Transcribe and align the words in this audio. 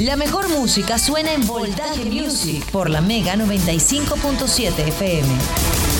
La 0.00 0.16
mejor 0.16 0.48
música 0.48 0.98
suena 0.98 1.34
en 1.34 1.46
Voltaje 1.46 2.06
Music 2.06 2.64
por 2.70 2.88
la 2.88 3.02
Mega 3.02 3.34
95.7 3.34 4.88
FM. 4.88 5.99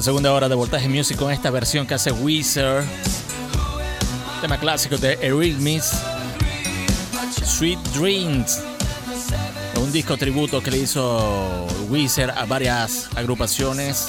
La 0.00 0.04
segunda 0.04 0.32
hora 0.32 0.48
de 0.48 0.54
Voltaje 0.54 0.88
Music 0.88 1.18
con 1.18 1.30
esta 1.30 1.50
versión 1.50 1.86
que 1.86 1.92
hace 1.92 2.10
Weezer. 2.10 2.82
Tema 4.40 4.56
clásico 4.56 4.96
de 4.96 5.18
Eurythmics. 5.20 5.92
Sweet 7.44 7.78
Dreams. 7.94 8.62
Un 9.76 9.92
disco 9.92 10.16
tributo 10.16 10.62
que 10.62 10.70
le 10.70 10.78
hizo 10.78 11.66
Weezer 11.90 12.30
a 12.30 12.46
varias 12.46 13.10
agrupaciones. 13.14 14.06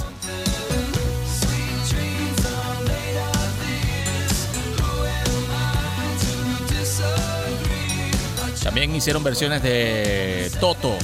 También 8.64 8.96
hicieron 8.96 9.26
versiones 9.26 9.62
de 9.62 10.50
Toto, 10.62 10.96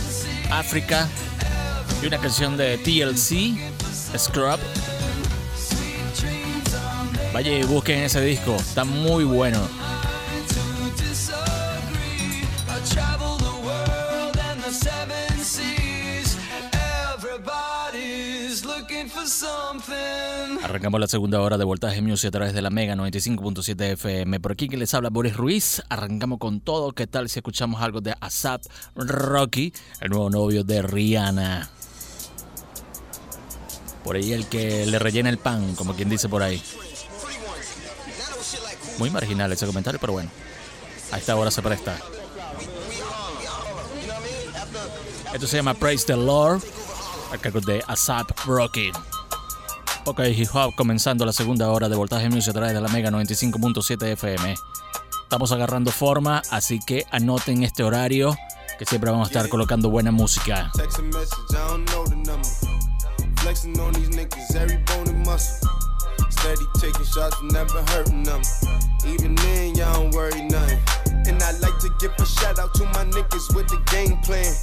África 0.50 1.10
y 2.02 2.06
una 2.06 2.20
canción 2.20 2.56
de 2.56 2.78
TLC 2.78 3.77
Scrub. 4.16 4.60
Vaya 7.34 7.60
y 7.60 7.64
busquen 7.64 8.00
ese 8.00 8.22
disco, 8.22 8.56
está 8.56 8.84
muy 8.84 9.24
bueno. 9.24 9.60
Arrancamos 20.64 21.00
la 21.00 21.08
segunda 21.08 21.42
hora 21.42 21.58
de 21.58 21.64
Voltaje 21.64 22.02
Music 22.02 22.28
a 22.30 22.32
través 22.32 22.54
de 22.54 22.62
la 22.62 22.70
Mega 22.70 22.96
95.7 22.96 23.94
FM. 23.94 24.40
Por 24.40 24.52
aquí 24.52 24.68
que 24.68 24.78
les 24.78 24.94
habla 24.94 25.10
Boris 25.10 25.36
Ruiz. 25.36 25.82
Arrancamos 25.90 26.40
con 26.40 26.62
todo. 26.62 26.92
¿Qué 26.92 27.08
tal 27.08 27.30
si 27.30 27.40
escuchamos 27.40 27.82
algo 27.82 28.02
de 28.02 28.16
ASAP 28.20 28.64
Rocky, 28.96 29.74
el 30.02 30.10
nuevo 30.10 30.30
novio 30.30 30.64
de 30.64 30.82
Rihanna? 30.82 31.77
Por 34.08 34.16
ahí 34.16 34.32
el 34.32 34.48
que 34.48 34.86
le 34.86 35.00
rellena 35.00 35.28
el 35.28 35.38
pan, 35.38 35.76
como 35.76 35.94
quien 35.94 36.08
dice 36.08 36.30
por 36.30 36.42
ahí. 36.42 36.64
Muy 39.00 39.10
marginal 39.10 39.52
ese 39.52 39.66
comentario, 39.68 40.00
pero 40.00 40.14
bueno. 40.14 40.30
A 41.12 41.18
esta 41.18 41.36
hora 41.36 41.52
se 41.52 41.62
presta. 41.62 41.98
Esto 45.34 45.46
se 45.46 45.58
llama 45.58 45.74
Praise 45.74 46.06
the 46.06 46.16
Lord, 46.16 46.64
a 47.34 47.38
cargo 47.38 47.60
de 47.60 47.84
ASAP 47.86 48.32
Rocky. 48.46 48.94
Ok, 50.06 50.22
hip 50.34 50.56
hop 50.56 50.74
comenzando 50.76 51.26
la 51.26 51.34
segunda 51.34 51.70
hora 51.70 51.90
de 51.90 51.98
Voltaje 51.98 52.30
Music 52.30 52.52
a 52.52 52.54
través 52.54 52.74
de 52.74 52.80
la 52.80 52.88
Mega 52.88 53.12
95.7 53.12 54.14
FM. 54.14 54.56
Estamos 55.24 55.52
agarrando 55.52 55.92
forma, 55.92 56.42
así 56.50 56.80
que 56.80 57.04
anoten 57.12 57.66
este 57.66 57.84
horario 57.84 58.38
que 58.80 58.86
siempre 58.86 59.12
vamos 59.12 59.28
a 59.28 59.32
estar 59.32 59.50
colocando 59.50 59.90
buena 59.90 60.14
música. 60.14 60.72
Flexing 63.48 63.80
on 63.80 63.94
these 63.94 64.10
niggas, 64.10 64.58
every 64.58 64.76
bone 64.76 65.08
and 65.08 65.26
muscle. 65.26 65.70
Steady 66.30 66.66
taking 66.80 67.06
shots, 67.06 67.42
never 67.44 67.82
hurting 67.94 68.24
them. 68.24 68.42
Even 69.08 69.36
then, 69.36 69.74
y'all 69.74 69.94
don't 69.94 70.14
worry 70.14 70.42
nothing. 70.42 70.78
And 71.28 71.42
I 71.42 71.52
like 71.60 71.80
to 71.80 71.90
give 71.98 72.12
a 72.20 72.26
shout 72.26 72.60
out 72.60 72.74
to 72.74 72.84
my 72.88 73.06
niggas 73.06 73.56
with 73.56 73.70
the 73.70 73.82
game 73.90 74.18
plan. 74.18 74.54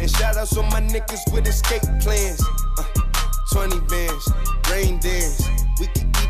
And 0.00 0.10
shout 0.10 0.38
outs 0.38 0.56
on 0.56 0.64
my 0.70 0.80
niggas 0.80 1.34
with 1.34 1.46
escape 1.46 1.82
plans. 2.00 2.42
Uh, 2.78 2.84
20 3.52 3.80
bands, 3.92 4.32
rain 4.70 4.98
dance. 5.00 5.46
We 5.78 5.86
can 5.88 6.03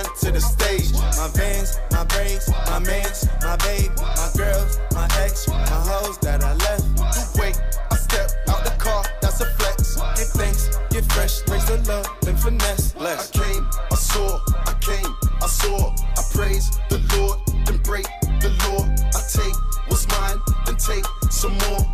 and 0.00 0.16
to 0.20 0.32
the 0.32 0.40
stage. 0.40 0.92
My 0.92 1.28
vans, 1.34 1.78
my 1.90 2.04
braids, 2.04 2.48
my 2.66 2.78
mans, 2.78 3.28
my 3.42 3.56
babe, 3.56 3.90
my 3.96 4.30
girls, 4.36 4.78
my 4.92 5.06
ex, 5.20 5.48
my 5.48 5.80
hoes 5.88 6.18
that 6.18 6.42
I 6.42 6.54
left. 6.54 6.84
You 7.16 7.24
wait, 7.40 7.56
I 7.90 7.96
step 7.96 8.30
out 8.48 8.64
the 8.64 8.74
car, 8.78 9.04
that's 9.20 9.40
a 9.40 9.46
flex. 9.58 9.96
Give 10.16 10.30
thanks, 10.40 10.68
get 10.90 11.04
fresh, 11.12 11.46
raise 11.48 11.66
the 11.66 11.78
love, 11.88 12.06
then 12.22 12.36
finesse. 12.36 12.94
I 12.96 13.16
came, 13.32 13.68
I 13.90 13.94
saw, 13.94 14.40
I 14.66 14.74
came, 14.80 15.12
I 15.42 15.46
saw. 15.46 15.92
I 16.18 16.22
praise 16.32 16.70
the 16.88 16.98
Lord, 17.16 17.38
then 17.66 17.78
break 17.82 18.06
the 18.40 18.50
law. 18.64 18.82
I 19.16 19.20
take 19.36 19.56
what's 19.88 20.06
mine, 20.08 20.38
then 20.66 20.76
take 20.76 21.04
some 21.30 21.56
more. 21.58 21.86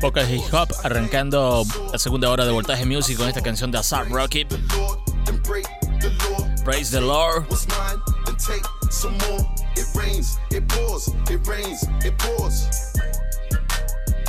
Poca 0.00 0.24
hip 0.24 0.42
hop 0.52 0.70
arrancando 0.82 1.64
la 1.92 1.98
segunda 1.98 2.30
hora 2.30 2.44
de 2.44 2.52
Voltaje 2.52 2.84
Music 2.86 3.16
con 3.16 3.28
esta 3.28 3.42
canción 3.42 3.70
de 3.70 3.78
Asap 3.78 4.10
Rocky, 4.10 4.46
Praise 6.70 6.92
the 6.92 7.00
Lord. 7.00 7.48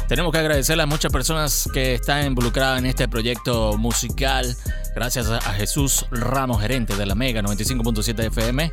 Tenemos 0.08 0.32
que 0.32 0.38
agradecerle 0.40 0.82
a 0.82 0.86
muchas 0.88 1.12
personas 1.12 1.70
que 1.72 1.94
están 1.94 2.26
involucradas 2.26 2.80
en 2.80 2.88
este 2.88 3.08
proyecto 3.08 3.78
musical. 3.78 4.58
Gracias 4.96 5.30
a 5.30 5.38
a 5.38 5.54
Jesús 5.54 6.08
Ramos, 6.10 6.60
gerente 6.60 6.96
de 6.96 7.06
la 7.06 7.14
Mega 7.14 7.44
95.7 7.44 8.26
FM. 8.26 8.72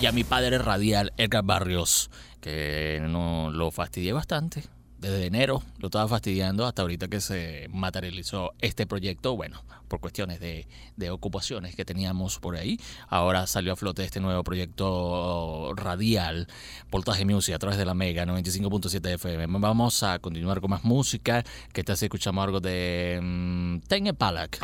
Y 0.00 0.06
a 0.06 0.12
mi 0.12 0.22
padre 0.22 0.58
radial, 0.58 1.12
Edgar 1.16 1.42
Barrios, 1.42 2.10
que 2.40 3.00
no 3.08 3.50
lo 3.50 3.72
fastidié 3.72 4.12
bastante. 4.12 4.75
Desde 4.98 5.26
enero 5.26 5.62
lo 5.78 5.88
estaba 5.88 6.08
fastidiando 6.08 6.66
hasta 6.66 6.82
ahorita 6.82 7.08
que 7.08 7.20
se 7.20 7.68
materializó 7.70 8.52
este 8.60 8.86
proyecto. 8.86 9.36
Bueno, 9.36 9.62
por 9.88 10.00
cuestiones 10.00 10.40
de, 10.40 10.66
ocupaciones 11.10 11.76
que 11.76 11.84
teníamos 11.84 12.38
por 12.38 12.56
ahí. 12.56 12.80
Ahora 13.08 13.46
salió 13.46 13.72
a 13.72 13.76
flote 13.76 14.04
este 14.04 14.20
nuevo 14.20 14.42
proyecto 14.42 15.72
radial, 15.76 16.48
Voltaje 16.90 17.24
Music, 17.24 17.54
a 17.54 17.58
través 17.58 17.78
de 17.78 17.84
la 17.84 17.94
Mega 17.94 18.24
95.7 18.24 19.14
FM. 19.14 19.58
Vamos 19.58 20.02
a 20.02 20.18
continuar 20.18 20.60
con 20.60 20.70
más 20.70 20.84
música. 20.84 21.44
Que 21.72 21.82
estás 21.82 22.02
escuchando 22.02 22.40
algo 22.40 22.60
de 22.60 23.20
mm, 23.22 23.78
Tenge 23.80 24.14
Palak. 24.14 24.58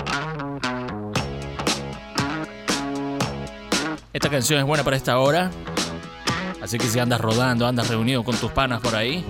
Esta 4.12 4.28
canción 4.30 4.58
es 4.60 4.66
buena 4.66 4.82
para 4.82 4.96
esta 4.96 5.18
hora. 5.18 5.50
Así 6.62 6.78
que 6.78 6.86
si 6.86 6.98
andas 6.98 7.20
rodando, 7.20 7.66
andas 7.66 7.88
reunido 7.88 8.22
con 8.22 8.36
tus 8.36 8.52
panas 8.52 8.80
por 8.80 8.94
ahí, 8.94 9.24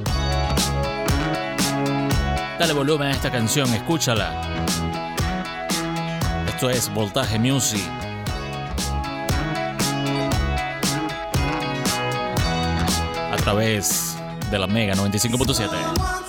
dale 2.63 2.75
volumen 2.75 3.09
a 3.09 3.11
esta 3.11 3.29
canción, 3.29 3.69
escúchala. 3.75 4.41
Esto 6.47 6.71
es 6.71 6.95
Voltaje 6.95 7.37
Music. 7.37 7.83
A 13.33 13.37
través 13.39 14.17
de 14.49 14.59
la 14.61 14.69
Mega 14.69 14.95
95.7. 14.95 16.22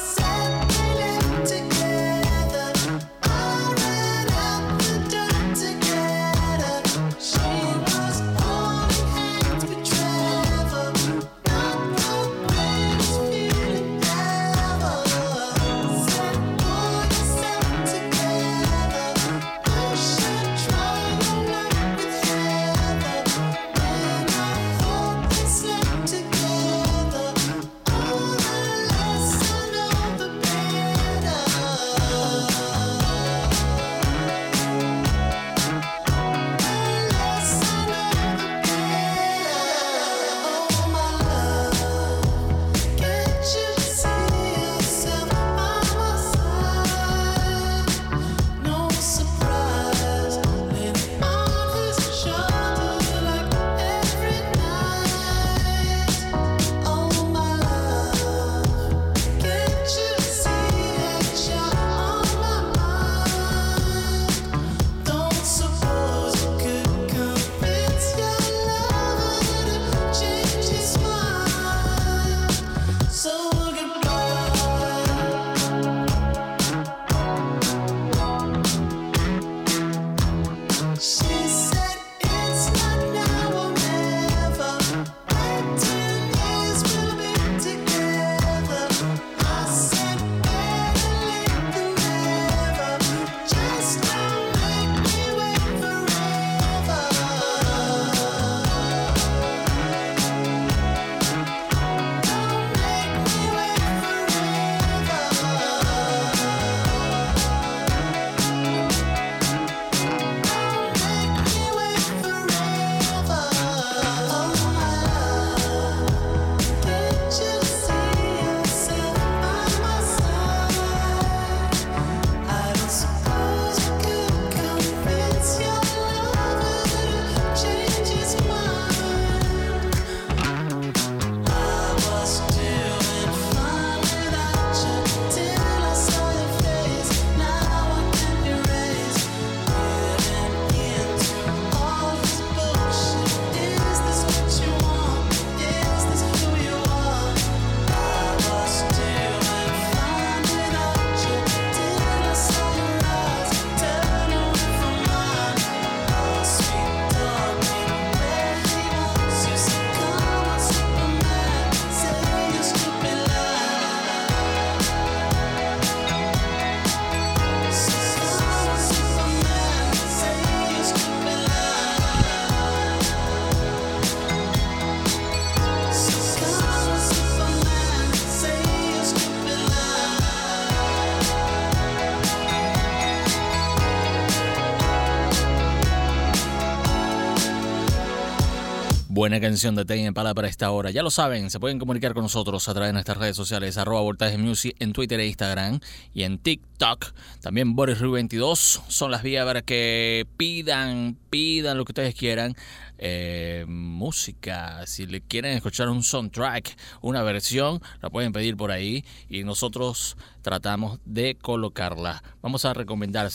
Buena 189.23 189.39
canción 189.39 189.73
de 189.73 189.85
Tame 189.85 190.03
Impala 190.03 190.33
para 190.33 190.49
esta 190.49 190.69
hora. 190.69 190.91
Ya 190.91 191.01
lo 191.01 191.09
saben, 191.09 191.49
se 191.49 191.57
pueden 191.57 191.79
comunicar 191.79 192.13
con 192.13 192.23
nosotros 192.23 192.67
a 192.67 192.73
través 192.73 192.89
de 192.89 192.93
nuestras 192.93 193.17
redes 193.17 193.37
sociales, 193.37 193.77
arroba 193.77 194.01
Voltaje 194.01 194.37
Music 194.37 194.75
en 194.79 194.91
Twitter 194.91 195.17
e 195.17 195.27
Instagram 195.27 195.79
y 196.13 196.23
en 196.23 196.39
TikTok. 196.39 197.13
También 197.39 197.73
Boris 197.73 198.01
22 198.01 198.81
son 198.85 199.11
las 199.11 199.23
vías 199.23 199.45
para 199.45 199.61
que 199.61 200.27
pidan, 200.35 201.15
pidan 201.29 201.77
lo 201.77 201.85
que 201.85 201.93
ustedes 201.93 202.15
quieran. 202.15 202.53
Eh, 202.97 203.63
música, 203.65 204.85
si 204.87 205.05
le 205.05 205.21
quieren 205.21 205.55
escuchar 205.55 205.87
un 205.87 206.03
soundtrack, 206.03 206.75
una 206.99 207.23
versión, 207.23 207.81
la 208.01 208.09
pueden 208.09 208.33
pedir 208.33 208.57
por 208.57 208.71
ahí 208.71 209.05
y 209.29 209.45
nosotros 209.45 210.17
tratamos 210.41 210.99
de 211.05 211.35
colocarla. 211.35 212.21
Vamos 212.41 212.65
a 212.65 212.73
recomendar 212.73 213.31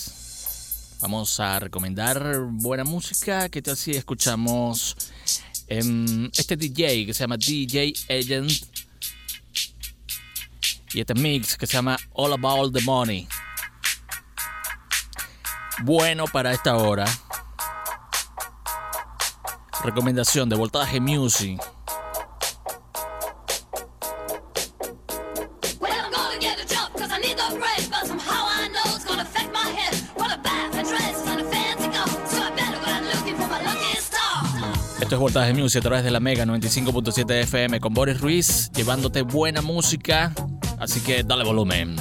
Vamos 1.00 1.38
a 1.38 1.61
recomendar 1.61 2.40
buena 2.50 2.83
música. 2.83 3.49
¿Qué 3.49 3.62
tal 3.62 3.76
si 3.76 3.92
escuchamos 3.92 4.97
este 5.69 6.57
DJ 6.57 7.07
que 7.07 7.15
se 7.15 7.21
llama 7.21 7.37
DJ 7.37 7.93
Agent? 8.09 8.51
Y 10.95 11.01
este 11.01 11.15
mix 11.15 11.57
que 11.57 11.67
se 11.67 11.75
llama 11.75 11.99
All 12.15 12.33
About 12.33 12.75
the 12.75 12.81
Money. 12.83 13.29
Bueno 15.83 16.25
para 16.27 16.53
esta 16.53 16.77
hora. 16.77 17.05
Recomendación 19.85 20.49
de 20.49 20.57
Voltaje 20.57 21.01
Music. 21.01 21.61
Esto 35.09 35.17
es 35.17 35.21
Voltaje 35.21 35.55
Music 35.55 35.79
a 35.79 35.83
través 35.85 36.05
de 36.05 36.11
la 36.11 36.21
Mega 36.21 36.45
95.7 36.45 37.43
FM 37.45 37.81
con 37.81 37.95
Boris 37.95 38.21
Ruiz, 38.21 38.71
llevándote 38.73 39.23
buena 39.23 39.62
música. 39.62 40.35
Así 40.79 41.00
que 41.00 41.23
dale 41.23 41.45
volumen. 41.45 41.97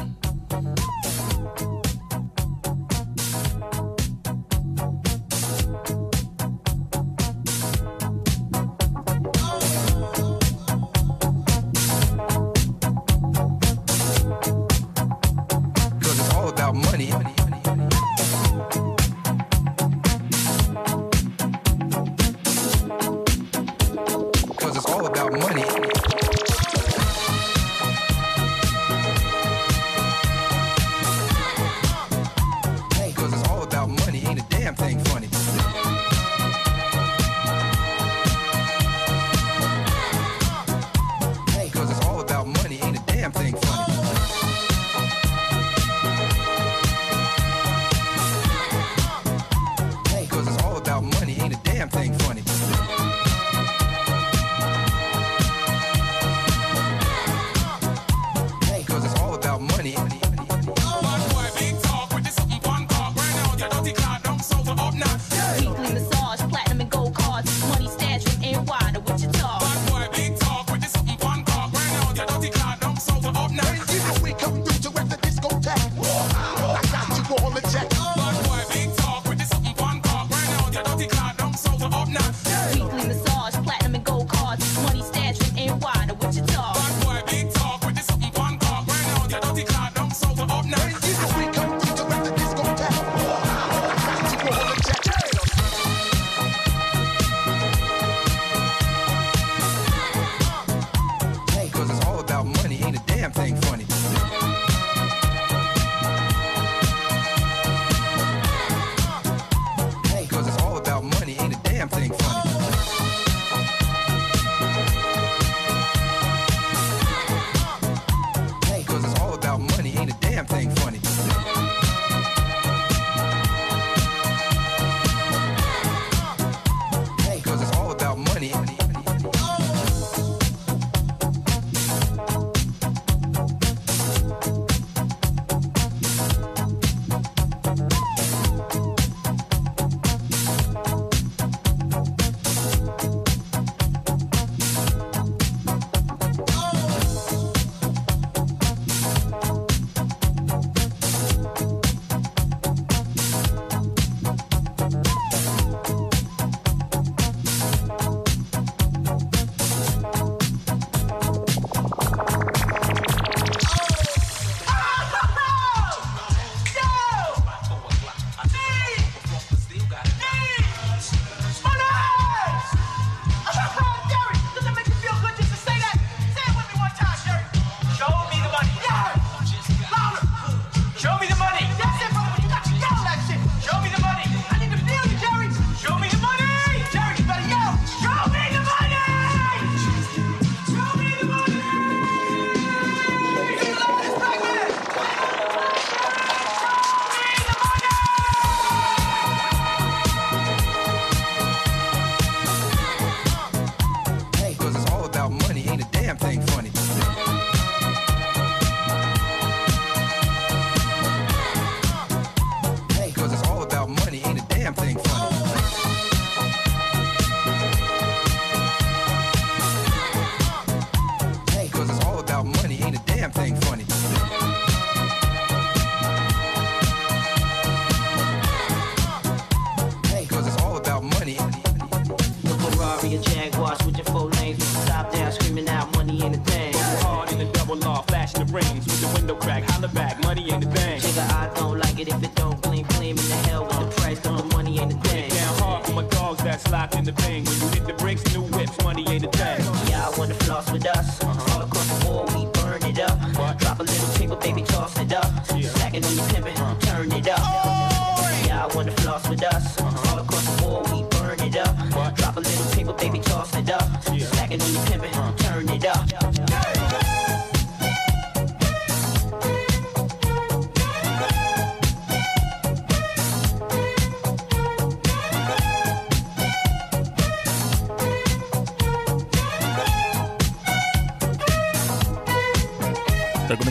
That's 246.57 246.71
locked 246.71 246.95
in 246.95 247.05
the 247.05 247.11
bang. 247.11 247.45
When 247.45 247.61
you 247.61 247.67
hit 247.69 247.85
the 247.85 247.93
bricks, 247.93 248.23
new 248.33 248.41
whips, 248.41 248.83
money 248.83 249.05
ain't 249.09 249.25
a 249.25 249.29
thing. 249.29 249.59
Yeah, 249.89 250.07
I 250.07 250.17
wanna 250.17 250.33
floss 250.33 250.71
with 250.71 250.87
us. 250.87 251.23
Uh-huh. 251.23 251.61
All 251.61 251.76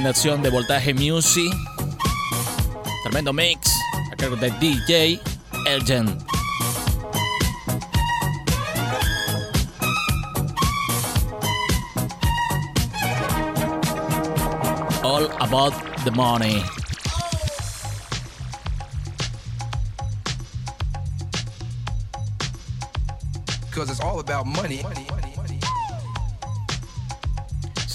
Recomendación 0.07 0.41
de 0.41 0.51
Voltaje 0.51 0.95
Music. 0.95 1.53
Tremendo 3.03 3.33
mix 3.33 3.69
a 4.13 4.15
cargo 4.15 4.37
de 4.37 4.53
DJ 4.53 5.21
Elgen. 5.67 6.17
All 15.03 15.29
about 15.41 15.75
the 16.05 16.13
money. 16.13 16.63
Because 23.69 23.91
it's 23.91 24.01
all 24.01 24.21
about 24.21 24.47
money. 24.47 24.85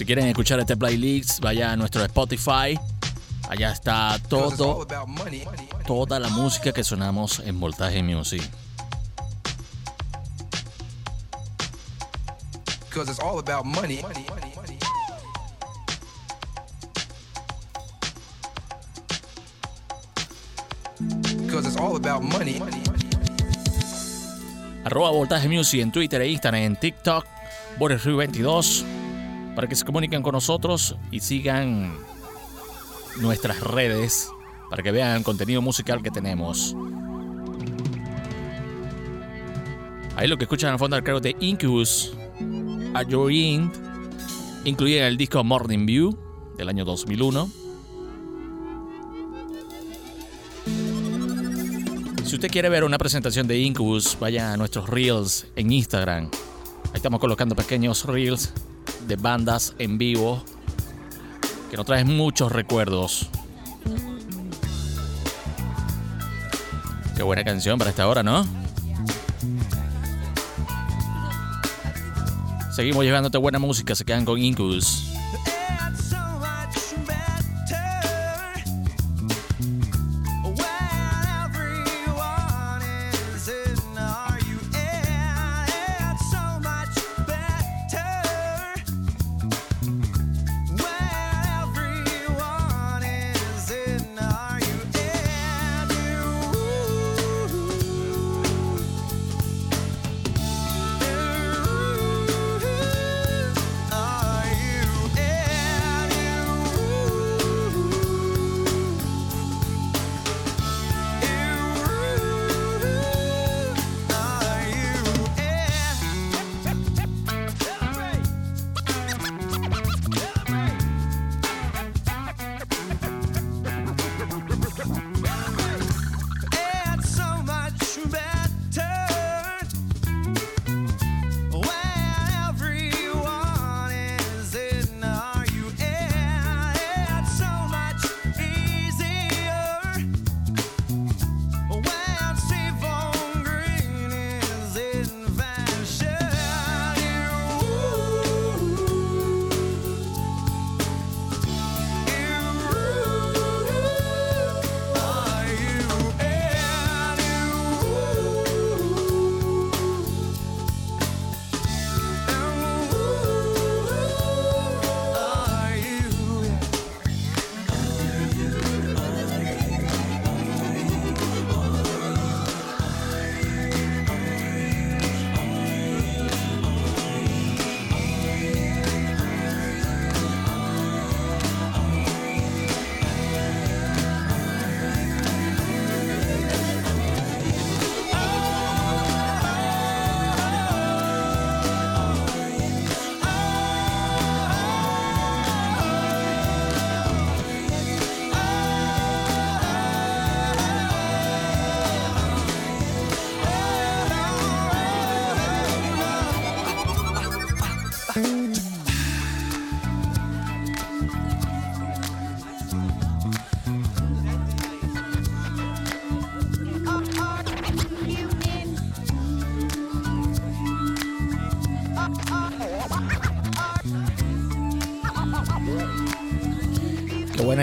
Si 0.02 0.06
quieren 0.06 0.26
escuchar 0.26 0.60
este 0.60 0.76
playlist, 0.76 1.42
vaya 1.42 1.74
a 1.74 1.76
nuestro 1.76 2.04
Spotify. 2.04 2.76
Allá 3.48 3.72
está 3.72 4.18
todo, 4.28 4.84
money. 5.06 5.44
toda 5.86 6.20
la 6.20 6.28
música 6.30 6.72
que 6.72 6.84
sonamos 6.84 7.38
en 7.38 7.60
Voltaje 7.60 8.02
Music. 8.02 8.42
Because 12.90 13.12
it's 13.12 13.20
all 13.20 13.38
about 13.38 13.64
money. 13.64 14.04
Because 21.46 21.68
it's 21.68 21.78
all 21.78 21.96
about 21.96 22.24
money. 22.24 22.60
Arroba 24.84 25.12
Voltaje 25.12 25.48
Music 25.48 25.80
en 25.80 25.92
Twitter 25.92 26.22
e 26.22 26.30
Instagram, 26.30 26.64
en 26.64 26.76
TikTok, 26.76 27.24
Boris 27.78 28.04
22 28.04 28.84
para 29.56 29.68
que 29.68 29.76
se 29.76 29.86
comuniquen 29.86 30.22
con 30.22 30.34
nosotros 30.34 30.96
y 31.12 31.20
sigan 31.20 31.94
nuestras 33.20 33.60
redes 33.62 34.30
para 34.70 34.84
que 34.84 34.92
vean 34.92 35.18
el 35.18 35.24
contenido 35.24 35.62
musical 35.62 36.02
que 36.02 36.10
tenemos. 36.10 36.76
Ahí 40.16 40.28
lo 40.28 40.38
que 40.38 40.46
escuchan 40.46 40.72
al 40.72 40.80
fondo 40.80 40.96
al 40.96 41.04
cargo 41.04 41.20
de 41.20 41.36
Incubus, 41.42 42.14
At 42.94 43.08
Your 43.08 43.32
End, 43.32 43.72
incluida 44.64 45.00
en 45.00 45.06
el 45.08 45.18
disco 45.18 45.44
Morning 45.44 45.86
View 45.86 46.18
del 46.58 46.70
año 46.70 46.86
2001. 46.86 47.50
Si 52.24 52.36
usted 52.36 52.50
quiere 52.50 52.70
ver 52.70 52.86
una 52.86 52.98
presentación 52.98 53.48
de 53.48 53.60
Incubus, 53.60 54.18
vaya 54.22 54.54
a 54.54 54.58
nuestros 54.58 54.90
reels 54.90 55.48
en 55.58 55.72
Instagram. 55.74 56.30
Ahí 56.86 56.96
estamos 56.96 57.20
colocando 57.20 57.56
pequeños 57.56 58.06
reels 58.06 58.54
de 59.08 59.16
bandas 59.16 59.74
en 59.78 59.98
vivo 59.98 60.44
que 61.70 61.78
nos 61.78 61.86
traen 61.86 62.08
muchos 62.08 62.52
recuerdos. 62.52 63.30
Qué 67.16 67.24
buena 67.24 67.44
canción 67.44 67.78
para 67.78 67.92
esta 67.92 68.08
hora, 68.08 68.24
¿no? 68.24 68.46
Seguimos 72.72 73.04
llevándote 73.04 73.38
buena 73.38 73.60
música, 73.60 73.96
se 73.96 74.06
quedan 74.06 74.26
con 74.26 74.40
Incubus. 74.40 75.11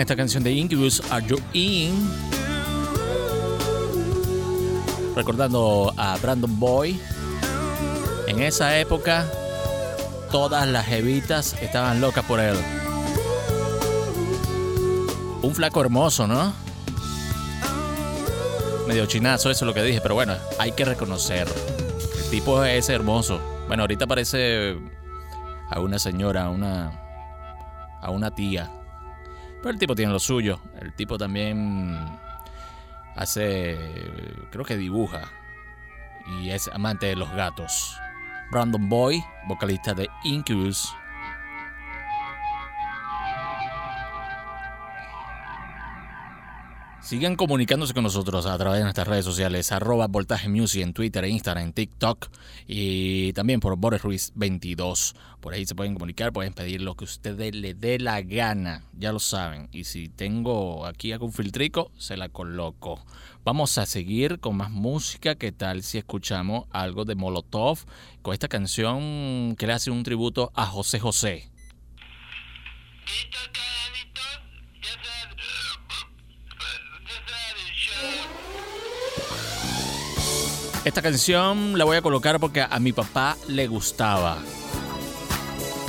Esta 0.09 0.17
canción 0.17 0.43
de 0.43 0.51
Incubus, 0.51 1.03
Are 1.11 1.23
You 1.23 1.37
In? 1.53 2.11
Recordando 5.15 5.93
a 5.95 6.17
Brandon 6.17 6.59
Boy. 6.59 6.99
En 8.25 8.41
esa 8.41 8.79
época, 8.79 9.27
todas 10.31 10.67
las 10.67 10.87
jevitas 10.87 11.55
estaban 11.61 12.01
locas 12.01 12.25
por 12.25 12.39
él. 12.39 12.55
Un 15.43 15.53
flaco 15.53 15.79
hermoso, 15.79 16.25
¿no? 16.25 16.53
Medio 18.87 19.05
chinazo, 19.05 19.51
eso 19.51 19.63
es 19.63 19.67
lo 19.67 19.75
que 19.75 19.83
dije, 19.83 20.01
pero 20.01 20.15
bueno, 20.15 20.33
hay 20.57 20.71
que 20.71 20.85
reconocer. 20.85 21.47
El 22.17 22.29
tipo 22.31 22.63
es 22.63 22.89
hermoso. 22.89 23.39
Bueno, 23.67 23.83
ahorita 23.83 24.07
parece 24.07 24.75
a 25.69 25.79
una 25.79 25.99
señora, 25.99 26.45
a 26.45 26.49
una, 26.49 26.99
a 28.01 28.09
una 28.09 28.33
tía. 28.33 28.71
Pero 29.61 29.71
el 29.71 29.79
tipo 29.79 29.95
tiene 29.95 30.11
lo 30.11 30.19
suyo. 30.19 30.59
El 30.79 30.93
tipo 30.93 31.17
también 31.17 31.97
hace, 33.15 33.77
creo 34.51 34.65
que 34.65 34.77
dibuja. 34.77 35.29
Y 36.41 36.51
es 36.51 36.67
amante 36.69 37.07
de 37.07 37.15
los 37.15 37.31
gatos. 37.31 37.95
Brandon 38.51 38.87
Boy, 38.89 39.23
vocalista 39.47 39.93
de 39.93 40.09
Incubus. 40.23 40.93
Sigan 47.09 47.35
comunicándose 47.35 47.95
con 47.95 48.03
nosotros 48.03 48.45
a 48.45 48.55
través 48.59 48.77
de 48.77 48.83
nuestras 48.83 49.07
redes 49.07 49.25
sociales, 49.25 49.71
arroba 49.71 50.05
Voltaje 50.05 50.47
Music 50.47 50.83
en 50.83 50.93
Twitter, 50.93 51.25
Instagram, 51.25 51.63
en 51.63 51.73
TikTok 51.73 52.27
y 52.67 53.33
también 53.33 53.59
por 53.59 53.75
Boris 53.77 54.03
Ruiz 54.03 54.31
22. 54.35 55.15
Por 55.41 55.55
ahí 55.55 55.65
se 55.65 55.73
pueden 55.73 55.95
comunicar, 55.95 56.31
pueden 56.31 56.53
pedir 56.53 56.81
lo 56.81 56.93
que 56.93 57.05
ustedes 57.05 57.55
le 57.55 57.73
dé 57.73 57.97
la 57.97 58.21
gana, 58.21 58.83
ya 58.93 59.11
lo 59.11 59.17
saben. 59.17 59.69
Y 59.71 59.85
si 59.85 60.07
tengo 60.07 60.85
aquí 60.85 61.11
algún 61.11 61.33
filtrico, 61.33 61.91
se 61.97 62.15
la 62.15 62.29
coloco. 62.29 63.03
Vamos 63.43 63.79
a 63.79 63.87
seguir 63.87 64.39
con 64.39 64.57
más 64.57 64.69
música. 64.69 65.33
¿Qué 65.33 65.51
tal 65.51 65.81
si 65.81 65.97
escuchamos 65.97 66.65
algo 66.69 67.05
de 67.05 67.15
Molotov 67.15 67.79
con 68.21 68.33
esta 68.35 68.47
canción 68.47 69.55
que 69.57 69.65
le 69.65 69.73
hace 69.73 69.89
un 69.89 70.03
tributo 70.03 70.51
a 70.53 70.67
José 70.67 70.99
José? 70.99 71.49
Esta 80.85 81.01
canción 81.01 81.77
la 81.77 81.83
voy 81.83 81.97
a 81.97 82.01
colocar 82.01 82.39
porque 82.39 82.61
a 82.61 82.79
mi 82.79 82.93
papá 82.93 83.35
le 83.47 83.67
gustaba. 83.67 84.37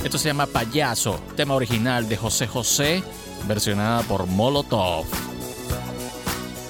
Esto 0.02 0.18
se 0.18 0.28
llama 0.28 0.46
Payaso, 0.46 1.20
tema 1.36 1.54
original 1.54 2.08
de 2.08 2.16
José 2.16 2.48
José, 2.48 3.02
versionada 3.46 4.02
por 4.02 4.26
Molotov. 4.26 5.04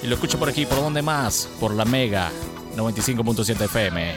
Y 0.03 0.07
lo 0.07 0.15
escucho 0.17 0.39
por 0.39 0.51
aquí, 0.51 0.67
¿por 0.67 0.79
dónde 0.79 1.01
más? 1.01 1.49
Por 1.59 1.75
la 1.75 1.87
Mega 1.87 2.31
95.7 2.77 3.65
FM. 3.65 4.15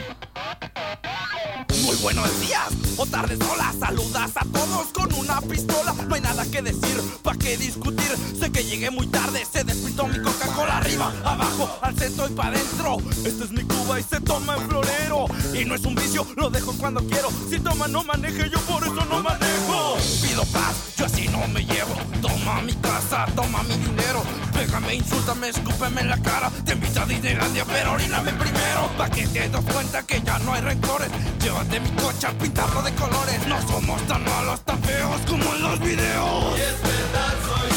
Muy 1.82 1.96
buenos 1.96 2.40
días 2.40 2.68
o 2.96 3.06
tardes, 3.06 3.38
hola, 3.40 3.72
saludas 3.78 4.32
a 4.36 4.44
todos 4.44 4.86
con 4.88 5.12
una 5.14 5.40
pistola. 5.40 5.94
No 6.08 6.14
hay 6.14 6.20
nada 6.20 6.33
que 6.50 6.62
decir, 6.62 7.00
pa' 7.22 7.34
qué 7.34 7.56
discutir. 7.56 8.10
Sé 8.38 8.50
que 8.50 8.64
llegué 8.64 8.90
muy 8.90 9.06
tarde, 9.06 9.44
se 9.50 9.64
despintó 9.64 10.06
mi 10.06 10.18
Coca-Cola 10.18 10.78
arriba, 10.78 11.12
abajo, 11.24 11.68
al 11.82 11.96
centro 11.96 12.28
y 12.28 12.32
pa' 12.32 12.48
adentro. 12.48 12.98
Esta 13.24 13.44
es 13.44 13.50
mi 13.52 13.62
Cuba 13.62 14.00
y 14.00 14.02
se 14.02 14.20
toma 14.20 14.56
en 14.56 14.68
florero. 14.68 15.26
Y 15.54 15.64
no 15.64 15.74
es 15.74 15.84
un 15.84 15.94
vicio, 15.94 16.26
lo 16.36 16.50
dejo 16.50 16.72
cuando 16.74 17.00
quiero. 17.06 17.28
Si 17.48 17.58
toma, 17.60 17.88
no 17.88 18.04
maneje, 18.04 18.50
yo 18.50 18.60
por 18.60 18.82
eso 18.82 19.04
no 19.06 19.22
manejo. 19.22 19.93
Pido 20.22 20.44
paz, 20.46 20.74
yo 20.96 21.06
así 21.06 21.28
no 21.28 21.46
me 21.48 21.64
llevo. 21.64 21.94
Toma 22.20 22.60
mi 22.62 22.74
casa, 22.74 23.26
toma 23.34 23.62
mi 23.64 23.76
dinero. 23.76 24.22
Pégame, 24.52 24.94
insúltame, 24.94 25.48
escúpeme 25.48 26.00
en 26.02 26.08
la 26.08 26.18
cara. 26.18 26.50
Te 26.64 26.72
invito 26.72 27.00
a 27.00 27.06
Disneylandia, 27.06 27.64
pero 27.64 27.92
oríname 27.92 28.32
primero. 28.32 28.88
Pa' 28.96 29.08
que 29.10 29.26
te 29.26 29.48
des 29.48 29.64
cuenta 29.72 30.02
que 30.02 30.22
ya 30.22 30.38
no 30.40 30.52
hay 30.52 30.60
rencores. 30.60 31.08
Llévate 31.40 31.80
mi 31.80 31.90
coche 31.90 32.26
a 32.26 32.32
pintarlo 32.32 32.82
de 32.82 32.92
colores. 32.94 33.46
No 33.46 33.60
somos 33.68 34.00
tan 34.06 34.24
malos, 34.24 34.60
tan 34.64 34.82
feos 34.82 35.20
como 35.28 35.54
en 35.54 35.62
los 35.62 35.80
videos. 35.80 36.58
Y 36.58 37.46
soy 37.46 37.73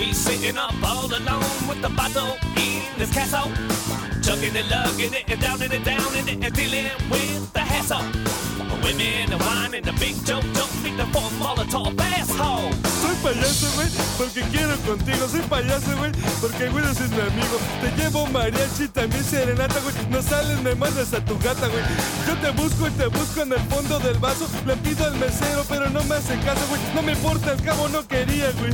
He 0.00 0.06
be 0.06 0.12
sitting 0.14 0.56
up 0.56 0.72
all 0.82 1.04
alone 1.04 1.68
with 1.68 1.82
the 1.82 1.90
bottle 1.90 2.32
in 2.56 2.80
his 2.96 3.12
castle. 3.12 3.52
Chugging 4.24 4.56
and 4.56 4.70
lugging 4.70 5.12
it 5.12 5.28
and 5.28 5.40
down 5.42 5.60
and 5.60 5.84
down 5.84 6.16
and, 6.16 6.42
and 6.42 6.54
dealing 6.54 6.88
with 7.10 7.52
the 7.52 7.60
hassle. 7.60 8.00
Women 8.80 9.28
and 9.28 9.40
wine 9.42 9.74
and 9.74 9.84
the 9.84 9.92
big 10.00 10.16
joke 10.24 10.44
don't 10.56 10.72
need 10.82 10.96
the 10.96 11.04
four 11.12 11.28
Molotov 11.36 12.00
asshole. 12.00 12.72
Soy 13.04 13.14
payaso, 13.20 13.68
güey, 13.76 13.88
porque 14.16 14.40
quiero 14.50 14.74
contigo. 14.88 15.28
Soy 15.28 15.42
payaso, 15.52 15.94
güey, 15.98 16.12
porque 16.40 16.70
güey 16.70 16.84
es 16.84 17.10
mi 17.10 17.20
amigo. 17.20 17.60
Te 17.82 17.90
llevo 18.00 18.26
mariachi, 18.28 18.88
también 18.88 19.22
serenata, 19.22 19.80
güey. 19.80 19.94
No 20.08 20.22
sales, 20.22 20.62
me 20.62 20.74
mandas 20.76 21.12
a 21.12 21.22
tu 21.22 21.38
gata, 21.40 21.68
güey. 21.68 21.84
Yo 22.26 22.38
te 22.38 22.50
busco 22.52 22.88
y 22.88 22.90
te 22.92 23.06
busco 23.08 23.42
en 23.42 23.52
el 23.52 23.60
fondo 23.68 23.98
del 24.00 24.18
vaso. 24.18 24.48
Le 24.64 24.76
pido 24.76 25.04
al 25.04 25.16
mesero, 25.16 25.62
pero 25.68 25.90
no 25.90 26.02
me 26.04 26.14
hace 26.14 26.38
caso, 26.38 26.64
güey. 26.70 26.80
No 26.94 27.02
me 27.02 27.12
importa, 27.12 27.50
al 27.50 27.62
cabo 27.62 27.86
no 27.90 28.06
quería, 28.08 28.50
güey. 28.52 28.72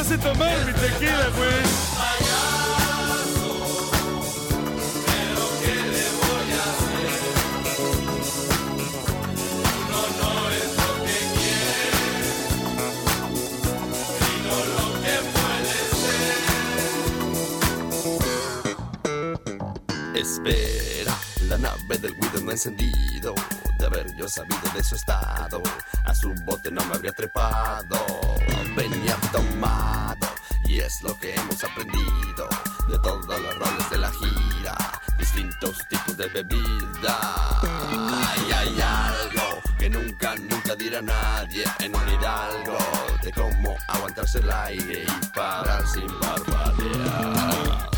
Te 0.00 0.06
hace 0.06 0.16
tomar 0.16 0.64
mi 0.64 0.72
tequila. 0.72 1.28
Espera, 20.14 21.14
la 21.42 21.58
nave 21.58 21.98
del 21.98 22.14
Guido 22.14 22.40
no 22.42 22.48
ha 22.48 22.52
encendido. 22.52 23.34
De 23.78 23.84
haber 23.84 24.16
yo 24.16 24.26
sabido 24.26 24.60
de 24.74 24.82
su 24.82 24.94
estado, 24.94 25.62
a 26.06 26.14
su 26.14 26.32
bote 26.46 26.70
no 26.70 26.82
me 26.86 26.94
habría 26.94 27.12
trepado. 27.12 27.98
Venía 28.76 29.16
tomado, 29.32 30.28
y 30.64 30.78
es 30.78 31.02
lo 31.02 31.18
que 31.18 31.34
hemos 31.34 31.62
aprendido 31.64 32.48
de 32.88 32.98
todos 33.00 33.26
los 33.26 33.58
roles 33.58 33.90
de 33.90 33.98
la 33.98 34.10
gira. 34.10 34.76
Distintos 35.18 35.86
tipos 35.88 36.16
de 36.16 36.28
bebida. 36.28 37.18
Ay, 37.62 38.52
hay 38.52 38.80
algo 38.80 39.60
que 39.78 39.90
nunca, 39.90 40.34
nunca 40.36 40.74
dirá 40.76 41.02
nadie 41.02 41.64
en 41.80 41.94
un 41.94 42.08
hidalgo. 42.08 42.78
De 43.22 43.32
cómo 43.32 43.76
aguantarse 43.88 44.38
el 44.38 44.50
aire 44.50 45.04
y 45.04 45.26
parar 45.34 45.86
sin 45.86 46.06
parpadear. 46.18 47.90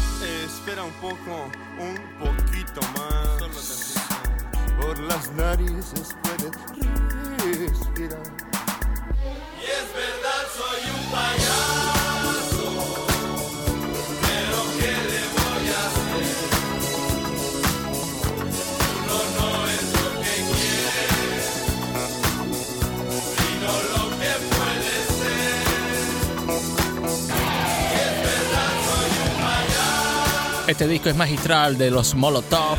Espera 0.45 0.85
un 0.85 0.93
poco, 0.95 1.51
un 1.79 1.99
poquito 2.19 2.81
más. 2.97 3.95
Por 4.81 4.99
las 5.01 5.31
narices 5.33 6.17
puedes 6.23 6.57
respirar. 7.59 8.42
Este 30.73 30.89
disco 30.89 31.11
es 31.11 31.17
magistral 31.17 31.77
de 31.77 31.91
los 31.91 32.15
Molotov, 32.15 32.79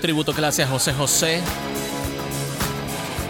tributo 0.00 0.34
que 0.34 0.44
hace 0.44 0.64
a 0.64 0.66
José 0.66 0.92
José. 0.92 1.40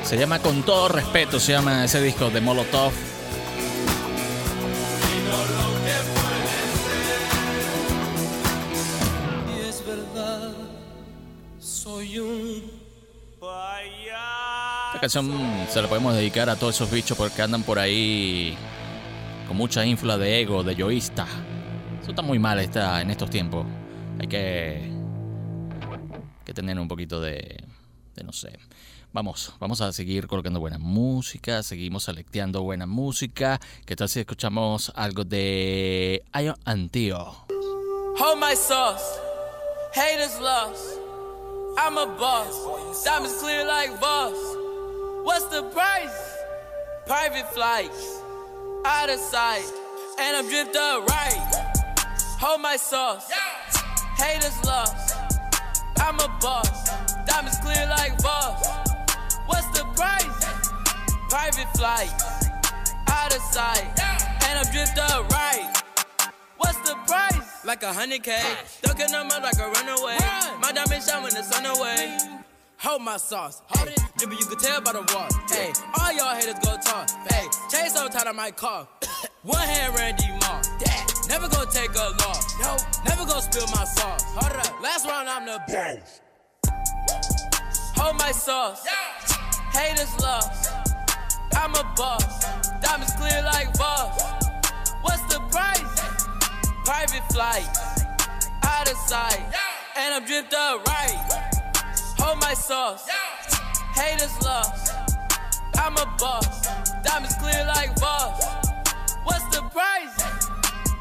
Se 0.03 0.17
llama 0.17 0.39
Con 0.39 0.63
todo 0.63 0.89
respeto, 0.89 1.39
se 1.39 1.53
llama 1.53 1.85
ese 1.85 2.01
disco 2.01 2.31
de 2.31 2.41
Molotov. 2.41 3.08
Esta 14.99 15.03
canción 15.03 15.69
se 15.71 15.81
la 15.81 15.87
podemos 15.87 16.13
dedicar 16.13 16.51
a 16.51 16.57
todos 16.57 16.75
esos 16.75 16.91
bichos 16.91 17.17
porque 17.17 17.41
andan 17.41 17.63
por 17.63 17.79
ahí 17.79 18.57
con 19.47 19.57
mucha 19.57 19.87
infla 19.87 20.19
de 20.19 20.41
ego, 20.41 20.65
de 20.65 20.75
yoísta. 20.75 21.25
Eso 22.03 22.11
está 22.11 22.21
muy 22.21 22.41
mal 22.41 22.59
está 22.59 23.01
en 23.01 23.13
estos 23.13 23.31
tiempos. 23.31 23.65
Hay 24.19 24.27
que 24.27 24.93
que 26.45 26.53
tener 26.53 26.81
un 26.81 26.89
poquito 26.89 27.21
de, 27.21 27.63
no 28.25 28.33
sé. 28.33 28.59
Vamos, 29.13 29.55
vamos 29.61 29.81
a 29.83 29.93
seguir 29.93 30.27
colocando 30.27 30.59
buena 30.59 30.79
música, 30.79 31.63
seguimos 31.63 32.03
selecteando 32.03 32.65
buena 32.65 32.87
música. 32.87 33.61
¿Qué 33.87 33.95
tal 33.95 34.09
si 34.09 34.19
escuchamos 34.19 34.91
algo 34.97 35.23
de 35.23 36.25
Ayo 36.33 36.57
Antio? 36.65 37.47
Hold 38.19 38.41
my 38.41 38.57
sauce. 38.57 39.05
Haters 39.95 40.41
lost. 40.41 40.99
I'm 41.79 41.97
a 41.97 42.07
boss. 42.19 43.05
Diamonds 43.05 43.41
clear 43.41 43.65
like 43.65 43.97
boss. 44.01 44.58
What's 45.29 45.45
the 45.45 45.63
price? 45.63 46.39
Private 47.07 47.53
flights. 47.53 48.23
Out 48.87 49.11
of 49.11 49.21
sight. 49.21 49.71
And 50.19 50.35
I'm 50.35 50.49
dripped 50.49 50.75
up 50.75 51.07
right. 51.07 51.39
Hold 52.41 52.63
my 52.63 52.77
sauce. 52.77 53.31
Haters 54.17 54.57
lost. 54.65 55.19
I'm 55.99 56.19
a 56.19 56.29
boss. 56.41 56.89
Diamonds 57.27 57.59
clear 57.59 57.87
like 57.91 58.17
boss. 58.23 58.67
What's 59.45 59.69
the 59.79 59.85
price? 59.95 60.45
Private 61.29 61.69
flights. 61.77 62.49
Out 63.09 63.37
of 63.37 63.43
sight. 63.43 63.85
And 64.49 64.59
I'm 64.59 64.73
dripped 64.73 64.99
up 64.99 65.29
right. 65.29 65.71
What's 66.57 66.79
the 66.89 66.97
price? 67.07 67.67
Like 67.67 67.83
a 67.83 67.93
hundred 67.93 68.23
K. 68.23 68.41
Dunking 68.81 69.13
them 69.13 69.27
up 69.31 69.43
like 69.43 69.59
a 69.59 69.69
runaway. 69.69 70.17
My 70.63 70.73
diamond 70.73 71.05
shine 71.05 71.23
when 71.23 71.35
the 71.35 71.43
sun 71.43 71.67
away. 71.67 72.38
Hold 72.81 73.03
my 73.03 73.17
sauce. 73.17 73.61
Hold 73.71 73.89
it. 73.89 73.99
Maybe 74.21 74.37
you 74.37 74.47
can 74.47 74.57
tell 74.57 74.81
by 74.81 74.93
the 74.93 75.01
walk. 75.13 75.33
Hey, 75.51 75.73
all 75.99 76.13
y'all 76.13 76.35
haters 76.37 76.55
go 76.63 76.77
talk. 76.79 77.11
Hey, 77.29 77.47
chase 77.69 77.95
so 77.95 78.07
tight 78.09 78.29
I 78.29 78.33
might 78.33 78.57
call. 78.57 78.89
One 79.43 79.59
hand 79.59 79.97
Randy 79.97 80.29
Moss. 80.43 80.69
Never 81.29 81.49
gonna 81.49 81.69
take 81.73 81.91
a 81.91 82.15
loss. 82.23 82.55
No, 82.61 82.77
never 83.05 83.27
gonna 83.27 83.43
spill 83.43 83.67
my 83.75 83.83
sauce. 83.83 84.23
Hold 84.37 84.53
it 84.53 84.67
up. 84.67 84.81
Last 84.81 85.07
round 85.07 85.29
I'm 85.29 85.45
the 85.45 85.59
boss. 85.67 86.21
Hold 87.97 88.17
my 88.17 88.31
sauce. 88.31 88.87
Yeah. 88.87 89.81
Haters 89.81 90.15
lost. 90.21 90.71
I'm 91.57 91.75
a 91.75 91.83
boss. 91.97 92.45
Diamonds 92.81 93.13
clear 93.15 93.43
like 93.43 93.77
boss. 93.77 94.23
What's 95.03 95.23
the 95.35 95.41
price? 95.51 96.01
Private 96.85 97.27
flight. 97.33 97.69
Out 98.63 98.89
of 98.89 98.97
sight. 98.99 99.53
And 99.97 100.15
I'm 100.15 100.25
dripped 100.25 100.55
up 100.55 100.87
right. 100.87 101.48
My 102.37 102.55
sauce. 102.55 103.09
Haters 103.95 104.43
lost. 104.43 104.93
I'm 105.77 105.97
a 105.97 106.07
boss. 106.19 106.67
Diamonds 107.03 107.35
clear 107.41 107.65
like 107.67 107.99
boss. 108.01 108.45
What's 109.25 109.45
the 109.55 109.63
price? 109.73 110.17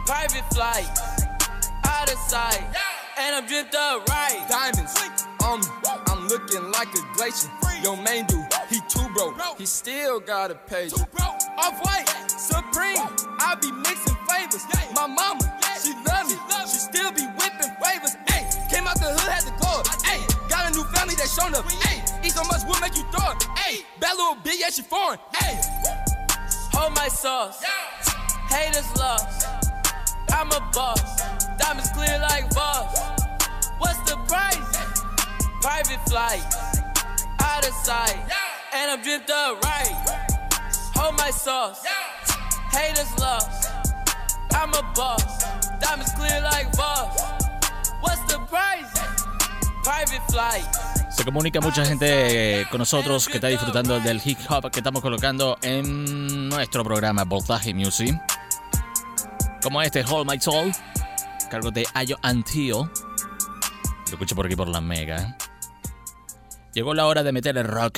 Private 0.06 0.46
flight. 0.54 0.90
Out 1.86 2.12
of 2.12 2.18
sight. 2.20 2.64
And 3.20 3.36
I'm 3.36 3.46
dripped 3.46 3.76
up 3.76 4.08
right. 4.08 4.46
Diamonds 4.50 4.96
on 5.44 5.60
me. 5.60 5.68
I'm 6.08 6.28
looking 6.28 6.72
like 6.72 6.90
a 6.96 7.16
glacier. 7.16 7.50
Yo, 7.84 7.96
main 7.96 8.26
dude, 8.26 8.46
he 8.70 8.80
too 8.88 9.08
broke. 9.14 9.38
He 9.58 9.66
still 9.66 10.20
got 10.20 10.52
a 10.52 10.56
page. 10.56 10.94
Off 10.94 11.80
white, 11.86 12.08
supreme. 12.28 12.98
I 13.40 13.56
be 13.62 13.72
mixing 13.72 14.18
flavors. 14.28 14.66
My 14.96 15.08
mama, 15.08 15.42
she 15.84 15.94
love 16.06 16.30
me. 16.30 16.36
That 21.28 21.42
shown 21.42 21.56
up. 21.56 21.70
Hey, 21.72 22.04
eat 22.26 22.32
so 22.32 22.44
much 22.44 22.64
wood, 22.66 22.80
make 22.82 22.96
you 22.96 23.04
throw 23.12 23.32
it. 23.32 23.44
Hey, 23.58 23.86
bad 24.00 24.16
little 24.16 24.36
bitch, 24.36 24.60
yeah, 24.60 24.70
she 24.70 24.82
foreign. 24.82 25.20
Hey, 25.36 25.60
Hold 26.74 26.94
my 26.94 27.08
sauce. 27.08 27.64
Haters 28.50 28.96
lost. 28.98 29.48
I'm 30.32 30.52
a 30.52 30.60
boss. 30.72 31.24
Diamonds 31.58 31.90
clear 31.92 32.20
like 32.20 32.54
boss. 32.54 33.00
What's 33.80 34.00
the 34.10 34.16
price? 34.28 34.78
Private 35.62 36.00
flight. 36.08 36.46
Out 37.40 37.68
of 37.68 37.74
sight. 37.74 38.20
And 38.74 38.92
I'm 38.92 39.02
dripped 39.02 39.30
up 39.30 39.64
right. 39.64 40.30
Hold 40.96 41.18
my 41.18 41.32
sauce. 41.32 41.84
Haters 42.72 43.18
lost. 43.20 43.72
I'm 44.52 44.74
a 44.76 44.84
boss. 44.96 45.44
Diamonds 45.80 46.12
clear 46.14 46.42
like 46.42 46.72
boss. 46.78 47.22
What's 48.02 48.22
the 48.32 48.40
price? 48.46 48.94
Private 49.84 50.22
flight. 50.30 50.97
Se 51.18 51.26
comunica 51.26 51.60
mucha 51.60 51.84
gente 51.84 52.68
con 52.70 52.78
nosotros 52.78 53.28
que 53.28 53.38
está 53.38 53.48
disfrutando 53.48 54.00
del 54.00 54.22
hip 54.24 54.38
hop 54.50 54.70
que 54.70 54.82
estamos 54.82 55.02
colocando 55.02 55.58
en 55.64 56.48
nuestro 56.48 56.84
programa 56.84 57.24
Voltaje 57.24 57.74
Music. 57.74 58.16
Como 59.64 59.82
este 59.82 60.06
Hold 60.08 60.30
My 60.30 60.40
Soul, 60.40 60.72
cargo 61.50 61.72
de 61.72 61.88
Ayo 61.96 62.18
Antio. 62.22 62.92
Lo 64.06 64.12
escucho 64.12 64.36
por 64.36 64.46
aquí 64.46 64.56
por 64.56 64.68
la 64.68 64.80
mega. 64.80 65.36
Llegó 66.76 66.94
la 66.94 67.08
hora 67.08 67.24
de 67.24 67.32
meter 67.32 67.58
el 67.58 67.68
rock. 67.68 67.98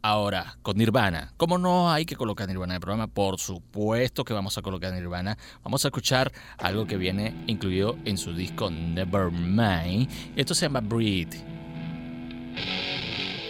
Ahora, 0.00 0.56
con 0.62 0.76
Nirvana. 0.76 1.32
¿Cómo 1.36 1.58
no 1.58 1.90
hay 1.90 2.06
que 2.06 2.14
colocar 2.14 2.46
Nirvana 2.46 2.74
en 2.74 2.76
el 2.76 2.80
programa? 2.80 3.08
Por 3.08 3.40
supuesto 3.40 4.24
que 4.24 4.34
vamos 4.34 4.56
a 4.56 4.62
colocar 4.62 4.92
Nirvana. 4.92 5.36
Vamos 5.64 5.84
a 5.84 5.88
escuchar 5.88 6.30
algo 6.58 6.86
que 6.86 6.96
viene 6.96 7.42
incluido 7.48 7.96
en 8.04 8.16
su 8.18 8.32
disco 8.32 8.70
Nevermind. 8.70 10.08
Esto 10.36 10.54
se 10.54 10.66
llama 10.66 10.80
Breathe. 10.80 11.61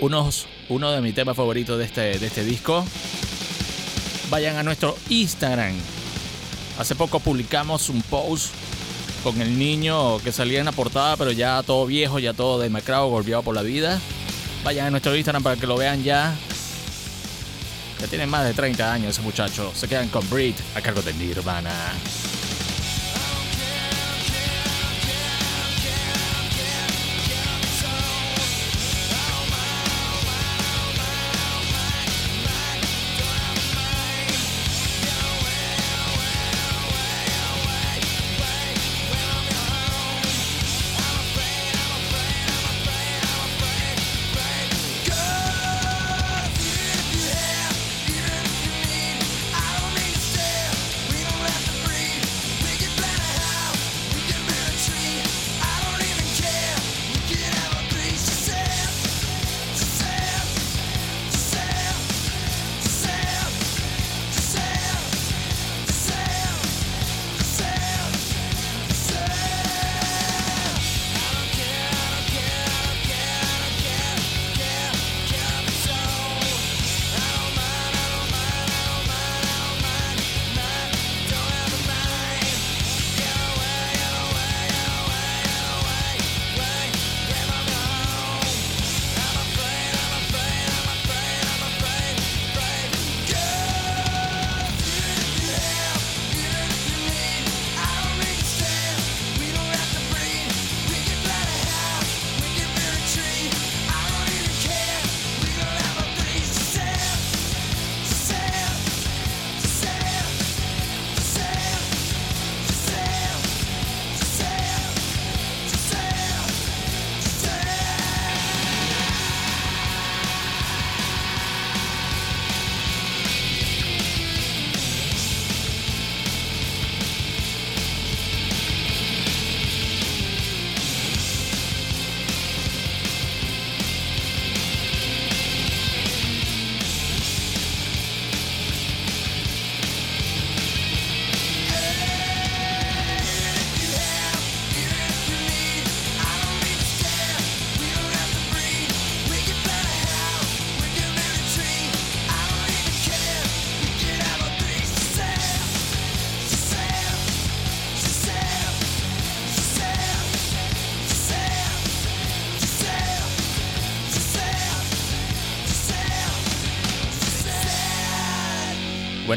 Unos, 0.01 0.47
uno 0.69 0.91
de 0.91 1.01
mis 1.01 1.15
temas 1.15 1.37
favoritos 1.37 1.79
de 1.79 1.85
este, 1.85 2.19
de 2.19 2.27
este 2.27 2.45
disco. 2.45 2.85
Vayan 4.31 4.57
a 4.57 4.63
nuestro 4.63 4.97
Instagram. 5.09 5.75
Hace 6.79 6.95
poco 6.95 7.21
publicamos 7.21 7.89
un 7.89 8.03
post 8.03 8.53
con 9.23 9.41
el 9.41 9.59
niño 9.59 10.19
que 10.19 10.33
salía 10.33 10.59
en 10.59 10.67
la 10.67 10.73
portada, 10.73 11.17
pero 11.17 11.31
ya 11.31 11.63
todo 11.63 11.87
viejo, 11.87 12.19
ya 12.19 12.33
todo 12.33 12.59
demacrado, 12.59 13.09
golpeado 13.09 13.43
por 13.43 13.55
la 13.55 13.63
vida. 13.63 14.01
Vayan 14.65 14.87
a 14.87 14.91
nuestro 14.91 15.15
Instagram 15.15 15.43
para 15.43 15.57
que 15.57 15.67
lo 15.67 15.77
vean 15.77 16.03
ya. 16.03 16.35
Ya 18.01 18.07
tiene 18.09 18.27
más 18.27 18.45
de 18.45 18.55
30 18.55 18.93
años 18.93 19.11
ese 19.11 19.23
muchacho. 19.23 19.73
Se 19.75 19.87
quedan 19.87 20.09
con 20.09 20.29
Breed 20.29 20.55
a 20.75 20.81
cargo 20.81 21.03
de 21.03 21.15
Nirvana. 21.15 21.93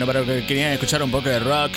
Bueno, 0.05 0.23
para 0.23 0.39
que 0.39 0.45
querían 0.45 0.71
escuchar 0.71 1.01
un 1.01 1.09
poco 1.09 1.29
de 1.29 1.39
rock, 1.39 1.71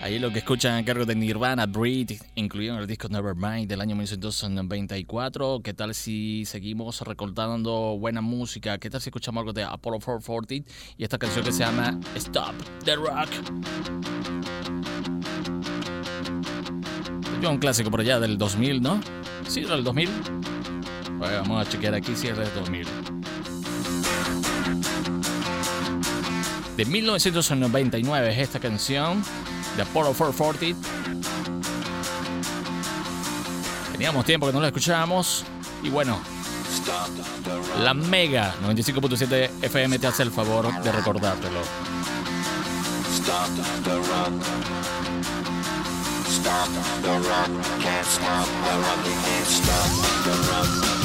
ahí 0.00 0.20
lo 0.20 0.30
que 0.30 0.38
escuchan 0.38 0.76
a 0.76 0.84
cargo 0.84 1.04
de 1.04 1.16
Nirvana, 1.16 1.66
Breed, 1.66 2.12
incluido 2.36 2.74
en 2.74 2.82
el 2.82 2.86
disco 2.86 3.08
Nevermind 3.08 3.68
del 3.68 3.80
año 3.80 3.96
1994. 3.96 5.60
¿Qué 5.64 5.74
tal 5.74 5.92
si 5.92 6.44
seguimos 6.44 7.00
recortando 7.00 7.98
buena 7.98 8.20
música? 8.20 8.78
¿Qué 8.78 8.90
tal 8.90 9.00
si 9.00 9.08
escuchamos 9.08 9.40
algo 9.40 9.52
de 9.52 9.64
Apollo 9.64 9.98
440 9.98 10.70
y 10.98 11.02
esta 11.02 11.18
canción 11.18 11.44
que 11.44 11.50
se 11.50 11.64
llama 11.64 11.98
Stop 12.14 12.54
the 12.84 12.94
Rock? 12.94 13.28
Es 17.42 17.48
un 17.48 17.58
clásico 17.58 17.90
por 17.90 18.02
allá 18.02 18.20
del 18.20 18.38
2000, 18.38 18.80
¿no? 18.80 19.00
Sí, 19.48 19.62
del 19.62 19.82
2000. 19.82 20.08
Bueno, 21.18 21.42
vamos 21.42 21.66
a 21.66 21.68
chequear 21.68 21.94
aquí 21.94 22.14
si 22.14 22.28
es 22.28 22.38
del 22.38 22.54
2000. 22.54 23.09
De 26.80 26.86
1999 26.86 28.32
es 28.32 28.38
esta 28.38 28.58
canción 28.58 29.22
de 29.76 29.82
Apollo 29.82 30.14
440. 30.14 30.88
Teníamos 33.92 34.24
tiempo 34.24 34.46
que 34.46 34.54
no 34.54 34.62
la 34.62 34.68
escuchábamos 34.68 35.44
y 35.82 35.90
bueno, 35.90 36.18
la 37.82 37.92
Mega 37.92 38.54
95.7 38.62 39.50
FM 39.60 39.98
te 39.98 40.06
hace 40.06 40.22
el 40.22 40.30
favor 40.30 40.72
de 40.82 40.90
recordártelo. 40.90 41.60
Stop 43.12 43.50
the. 43.84 43.90
Can't 47.82 48.06
stop 48.06 48.46
the 48.62 48.80
can't 49.22 49.46
stop 49.46 50.94
the. 50.94 50.99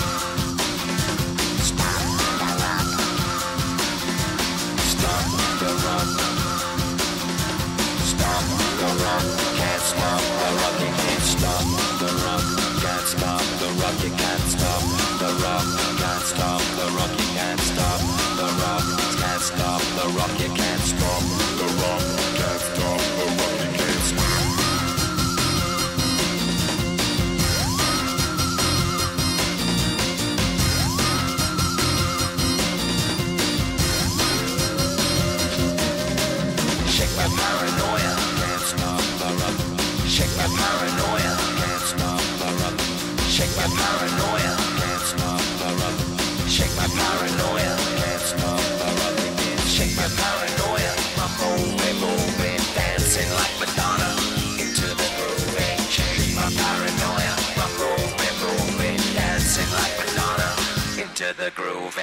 The 8.86 9.04
rock. 9.04 9.26
Can't 9.58 9.82
stop 9.82 10.22
the 10.42 10.50
rock. 10.62 10.76
You 10.80 10.92
can't 11.02 11.26
stop 11.34 11.66
the 12.02 12.10
rock. 12.24 12.46
Can't 12.84 13.08
stop 13.14 13.44
the 13.62 13.70
rock. 13.82 13.98
You 14.04 14.12
can't 14.22 14.46
stop 14.54 14.82
the 15.22 15.30
rock. 15.44 15.68
Can't 16.02 16.24
stop 16.32 16.62
the 16.78 16.86
rock. 16.98 17.12
You 17.20 17.28
can't 17.38 17.60
stop 17.60 18.00
the 18.40 18.48
rock. 18.62 18.86
Can't 19.22 19.42
stop 19.42 19.82
the 19.98 20.06
rock. 20.18 20.32
Can't 20.38 20.52
stop 20.52 20.65
my 43.68 43.76
paranoia. 43.76 44.54
Shake 46.48 46.76
my 46.78 46.88
paranoia, 46.88 47.76
rock. 48.38 48.60
Shake 49.68 49.96
my 49.98 50.08
paranoia, 50.08 50.92
dancing 52.76 53.30
like 53.34 53.56
Madonna 53.60 54.10
into 54.60 54.88
the 54.94 55.08
groove. 55.18 55.58
Shake 55.90 56.36
my 56.36 56.50
paranoia, 56.54 57.34
dancing 59.16 59.72
like 59.74 59.96
Madonna 60.00 60.50
into 61.02 61.34
the 61.34 61.52
groove. 61.56 61.98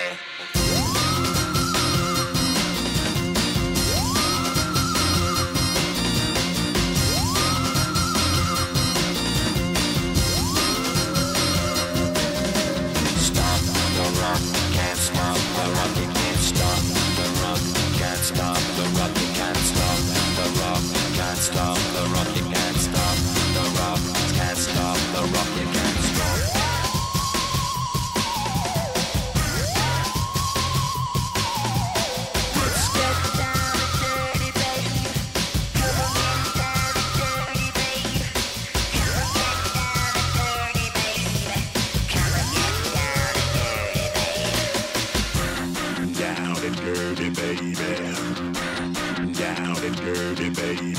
Stop 21.43 21.92
baby. 50.01 50.95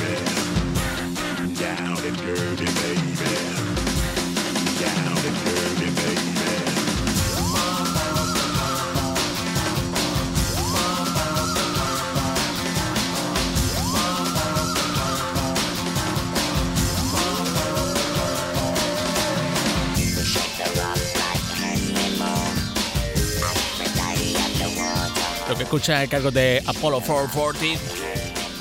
Lo 25.49 25.57
que 25.57 25.63
escucha 25.63 25.99
a 25.99 26.07
cargo 26.07 26.31
de 26.31 26.63
Apollo 26.65 26.99
440 27.01 28.02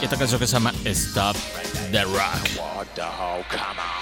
y 0.03 0.05
esta 0.05 0.17
canción 0.17 0.41
que 0.41 0.49
se 0.49 0.55
llama 0.55 0.73
Stop 0.85 1.37
the 1.93 2.03
Rock. 2.03 4.02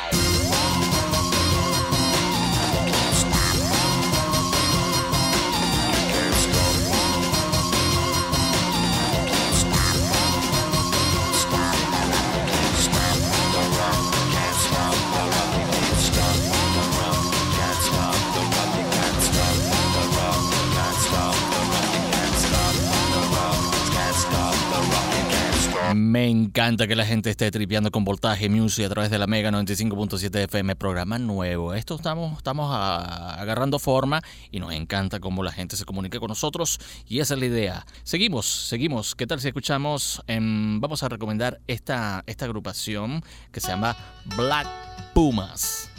Me 25.95 26.28
encanta 26.28 26.86
que 26.86 26.95
la 26.95 27.05
gente 27.05 27.30
esté 27.30 27.51
tripeando 27.51 27.91
con 27.91 28.05
Voltaje 28.05 28.49
Music 28.49 28.86
a 28.86 28.88
través 28.88 29.11
de 29.11 29.18
la 29.18 29.26
Mega 29.26 29.51
95.7 29.51 30.45
FM, 30.45 30.76
programa 30.76 31.18
nuevo. 31.18 31.74
Esto 31.74 31.97
estamos, 31.97 32.36
estamos 32.36 32.70
agarrando 32.72 33.78
forma 33.78 34.22
y 34.53 34.61
nos 34.61 34.72
encanta 34.72 35.18
cómo 35.18 35.43
la 35.43 35.51
gente 35.51 35.76
se 35.76 35.84
comunica 35.84 36.20
con 36.20 36.28
nosotros 36.28 36.78
y 37.09 37.20
esa 37.20 37.34
es 37.34 37.41
la 37.41 37.47
idea. 37.47 37.86
Seguimos, 38.05 38.47
seguimos. 38.47 39.14
¿Qué 39.14 39.26
tal 39.26 39.41
si 39.41 39.49
escuchamos? 39.49 40.22
em, 40.26 40.80
vamos 40.80 41.03
a 41.03 41.09
recomendar 41.09 41.61
esta, 41.66 42.22
esta 42.26 42.45
agrupación 42.45 43.22
que 43.51 43.61
se 43.61 43.68
llama 43.68 43.97
Black 44.36 44.68
Pumas. 45.12 45.91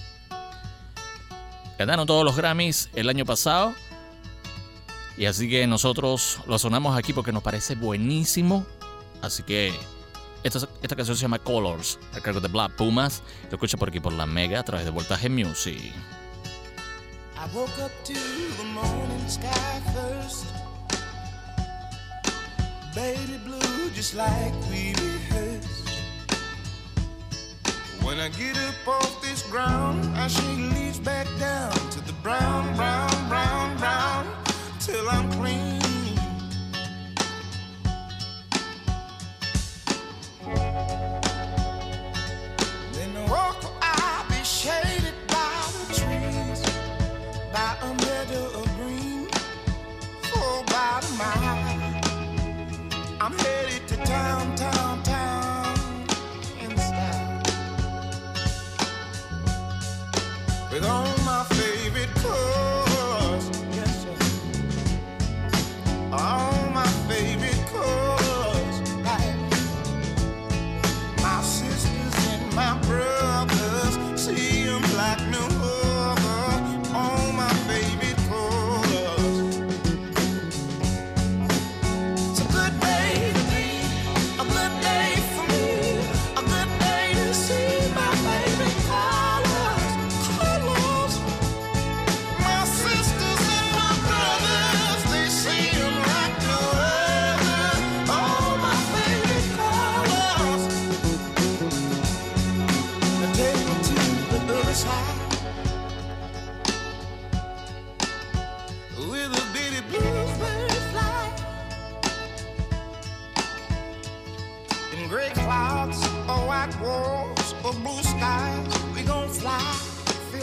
Ganaron 1.78 2.08
todos 2.08 2.24
los 2.24 2.38
Grammys 2.38 2.90
el 2.94 3.10
año 3.10 3.26
pasado 3.26 3.74
y 5.18 5.26
así 5.26 5.50
que 5.50 5.68
nosotros 5.68 6.40
lo 6.48 6.58
sonamos 6.60 6.98
aquí 6.98 7.12
porque 7.12 7.32
nos 7.32 7.44
parece 7.44 7.76
buenísimo. 7.76 8.66
Así 9.22 9.44
que 9.44 9.74
esta, 10.44 10.60
esta 10.82 10.96
canción 10.96 11.16
se 11.16 11.22
llama 11.22 11.40
Colors, 11.40 12.00
a 12.14 12.22
cargo 12.22 12.40
de 12.40 12.48
Black 12.48 12.76
Pumas. 12.76 13.22
Lo 13.50 13.56
escucha 13.56 13.78
por 13.78 13.90
aquí 13.90 14.00
por 14.00 14.14
la 14.14 14.26
Mega 14.26 14.60
a 14.60 14.64
través 14.64 14.86
de 14.86 14.92
Voltaje 14.92 15.30
Music. 15.30 15.94
I 17.42 17.46
woke 17.56 17.78
up 17.80 17.92
to 18.04 18.14
the 18.14 18.64
morning 18.66 19.28
sky 19.28 19.82
first. 19.94 20.46
Baby 22.94 23.40
blue, 23.44 23.90
just 23.96 24.14
like 24.14 24.54
we 24.70 24.94
rehearsed. 24.94 25.90
When 28.04 28.20
I 28.20 28.30
get 28.30 28.58
up 28.58 28.88
off 28.88 29.22
this 29.22 29.44
ground, 29.50 30.06
I 30.18 30.28
shake 30.28 30.74
leaves 30.76 31.00
back 31.00 31.28
down 31.40 31.72
to 31.72 32.00
the 32.06 32.14
brown, 32.22 32.76
brown, 32.76 33.10
brown, 33.30 33.78
brown, 33.78 34.28
till 34.80 35.08
I'm 35.10 35.32
clean. 35.32 35.91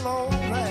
Alright 0.09 0.67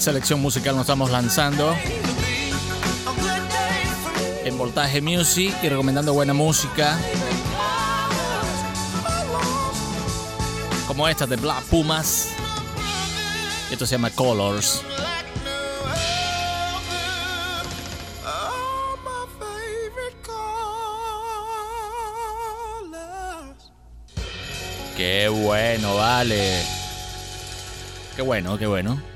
selección 0.00 0.40
musical 0.40 0.74
nos 0.74 0.82
estamos 0.82 1.10
lanzando 1.10 1.76
en 4.44 4.56
Voltaje 4.56 5.02
Music 5.02 5.54
y 5.62 5.68
recomendando 5.68 6.14
buena 6.14 6.32
música 6.32 6.98
como 10.86 11.06
esta 11.06 11.26
de 11.26 11.36
Black 11.36 11.62
Pumas. 11.64 12.28
Esto 13.70 13.84
se 13.84 13.92
llama 13.92 14.10
colors. 14.10 14.82
Qué 24.96 25.28
bueno, 25.28 25.96
vale. 25.96 26.62
Qué 28.16 28.22
bueno, 28.22 28.56
qué 28.58 28.66
bueno. 28.66 29.09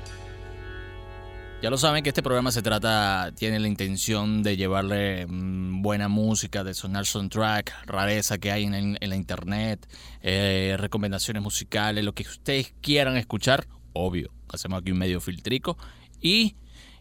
Ya 1.65 1.71
lo 1.71 1.79
saben 1.79 2.03
que 2.03 2.09
este 2.09 2.21
programa 2.21 2.51
se 2.51 2.61
trata, 2.61 3.31
tiene 3.35 3.59
la 3.59 3.67
intención 3.67 4.43
de 4.43 4.55
llevarle 4.55 5.25
mm, 5.25 5.81
buena 5.81 6.07
música, 6.07 6.63
de 6.63 6.75
sonar 6.75 7.07
soundtrack, 7.07 7.87
rareza 7.87 8.37
que 8.37 8.51
hay 8.51 8.65
en, 8.65 8.99
la 9.01 9.15
internet, 9.15 9.89
eh, 10.21 10.75
recomendaciones 10.77 11.41
musicales, 11.41 12.05
lo 12.05 12.13
que 12.13 12.21
ustedes 12.21 12.75
quieran 12.81 13.17
escuchar, 13.17 13.65
obvio. 13.93 14.29
Hacemos 14.47 14.79
aquí 14.79 14.91
un 14.91 14.99
medio 14.99 15.19
filtrico 15.19 15.75
y, 16.21 16.55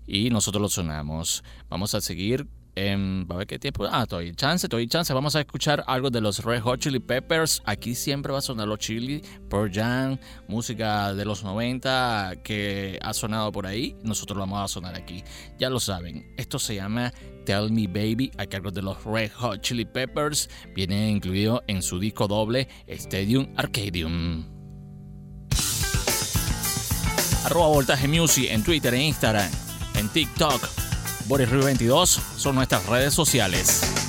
y 0.07 0.31
nosotros 0.31 0.62
lo 0.62 0.71
sonamos. 0.71 1.45
Vamos 1.69 1.95
a 1.95 2.01
seguir. 2.01 2.47
Em, 2.75 3.27
a 3.31 3.37
ver 3.37 3.47
qué 3.47 3.59
tiempo. 3.59 3.85
Ah, 3.87 4.07
hay 4.11 4.33
chance, 4.33 4.66
hay 4.70 4.87
chance. 4.87 5.12
Vamos 5.12 5.37
a 5.37 5.41
escuchar 5.41 5.85
algo 5.87 6.11
de 6.11 6.20
los 6.20 6.45
Red 6.45 6.61
Hot 6.62 6.81
Chili 6.81 7.01
Peppers. 7.01 7.62
Aquí 7.64 7.95
siempre 7.95 8.33
va 8.33 8.39
a 8.39 8.43
sonar 8.43 8.68
los 8.68 8.79
Chili, 8.79 9.22
Pearl 9.49 9.70
Jam, 9.72 10.18
música 10.49 11.14
de 11.14 11.25
los 11.25 11.45
90 11.45 12.35
que 12.43 12.99
ha 13.03 13.12
sonado 13.14 13.53
por 13.53 13.66
ahí. 13.66 13.97
Nosotros 14.03 14.37
lo 14.37 14.43
vamos 14.43 14.64
a 14.64 14.68
sonar 14.68 14.95
aquí. 14.95 15.22
Ya 15.59 15.70
lo 15.70 15.81
saben, 15.81 16.35
esto 16.37 16.59
se 16.59 16.75
llama 16.75 17.12
Tell 17.45 17.70
Me 17.70 17.87
Baby 17.87 18.31
a 18.39 18.47
cargo 18.47 18.70
de 18.70 18.83
los 18.83 19.03
Red 19.05 19.33
Hot 19.33 19.61
Chili 19.61 19.85
Peppers. 19.85 20.49
Viene 20.75 21.11
incluido 21.11 21.62
en 21.66 21.83
su 21.83 21.99
disco 21.99 22.27
doble 22.27 22.68
Stadium 22.87 23.49
Arcadium. 23.57 24.45
Arroba 27.45 27.68
Voltaje 27.68 28.09
Music 28.09 28.47
en 28.51 28.62
Twitter 28.62 28.95
e 28.95 29.03
Instagram, 29.03 29.51
en 29.97 30.09
TikTok. 30.09 30.84
Boris 31.27 31.49
Rui 31.51 31.62
22 31.62 32.20
son 32.37 32.55
nuestras 32.55 32.87
redes 32.87 33.14
sociales. 33.14 34.03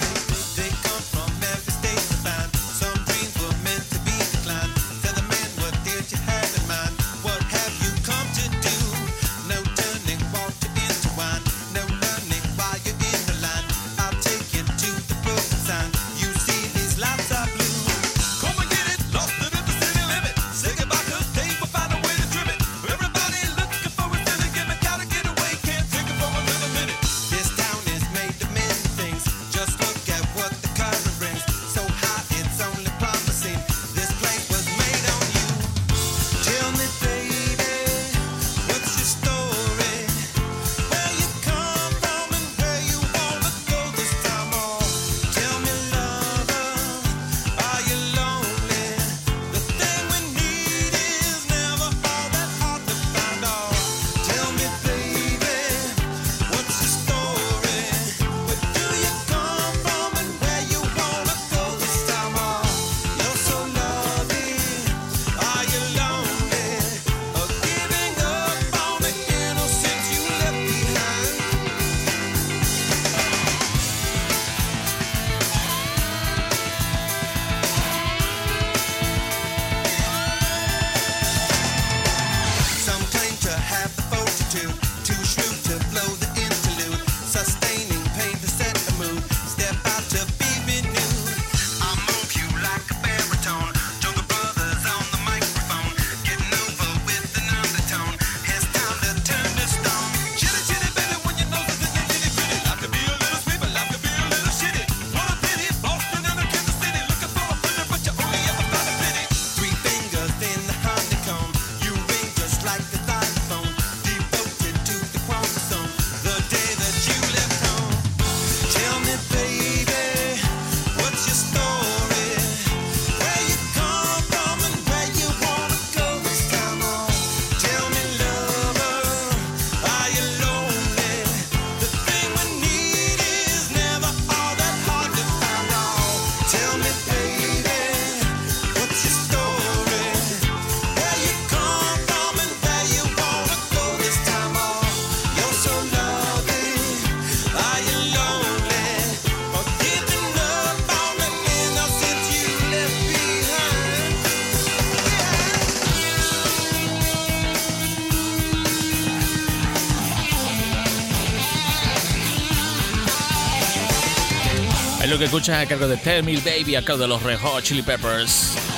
Que 165.26 165.38
escuchan 165.38 165.60
a 165.60 165.66
cargo 165.66 165.88
de 165.88 165.98
Tell 165.98 166.24
Me 166.24 166.38
Baby, 166.38 166.76
a 166.76 166.84
cargo 166.84 167.02
de 167.02 167.08
los 167.08 167.24
Red 167.24 167.40
Chili 167.64 167.82
Peppers. 167.82 168.75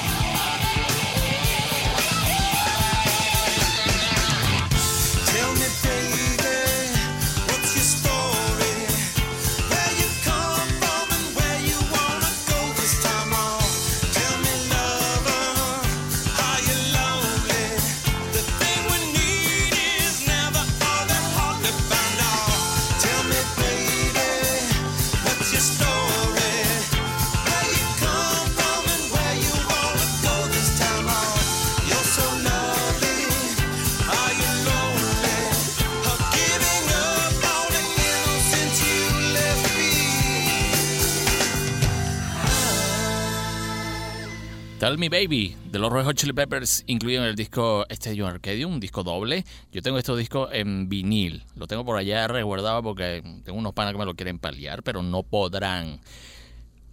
Tell 44.87 44.97
Me 44.97 45.09
Baby 45.09 45.53
de 45.69 45.79
los 45.79 45.91
Red 45.91 46.05
Hot 46.05 46.15
Chili 46.15 46.31
Peppers, 46.31 46.85
incluido 46.87 47.21
en 47.21 47.27
el 47.27 47.35
disco 47.35 47.85
Stadium 47.89 48.29
Arcadium, 48.29 48.71
un 48.71 48.79
disco 48.79 49.03
doble. 49.03 49.43
Yo 49.73 49.81
tengo 49.81 49.97
estos 49.97 50.17
discos 50.17 50.47
en 50.53 50.87
vinil. 50.87 51.43
Lo 51.57 51.67
tengo 51.67 51.83
por 51.83 51.97
allá 51.97 52.25
resguardado 52.29 52.81
porque 52.83 53.21
tengo 53.43 53.59
unos 53.59 53.73
panas 53.73 53.91
que 53.91 53.99
me 53.99 54.05
lo 54.05 54.15
quieren 54.15 54.39
paliar, 54.39 54.83
pero 54.83 55.03
no 55.03 55.23
podrán. 55.23 55.99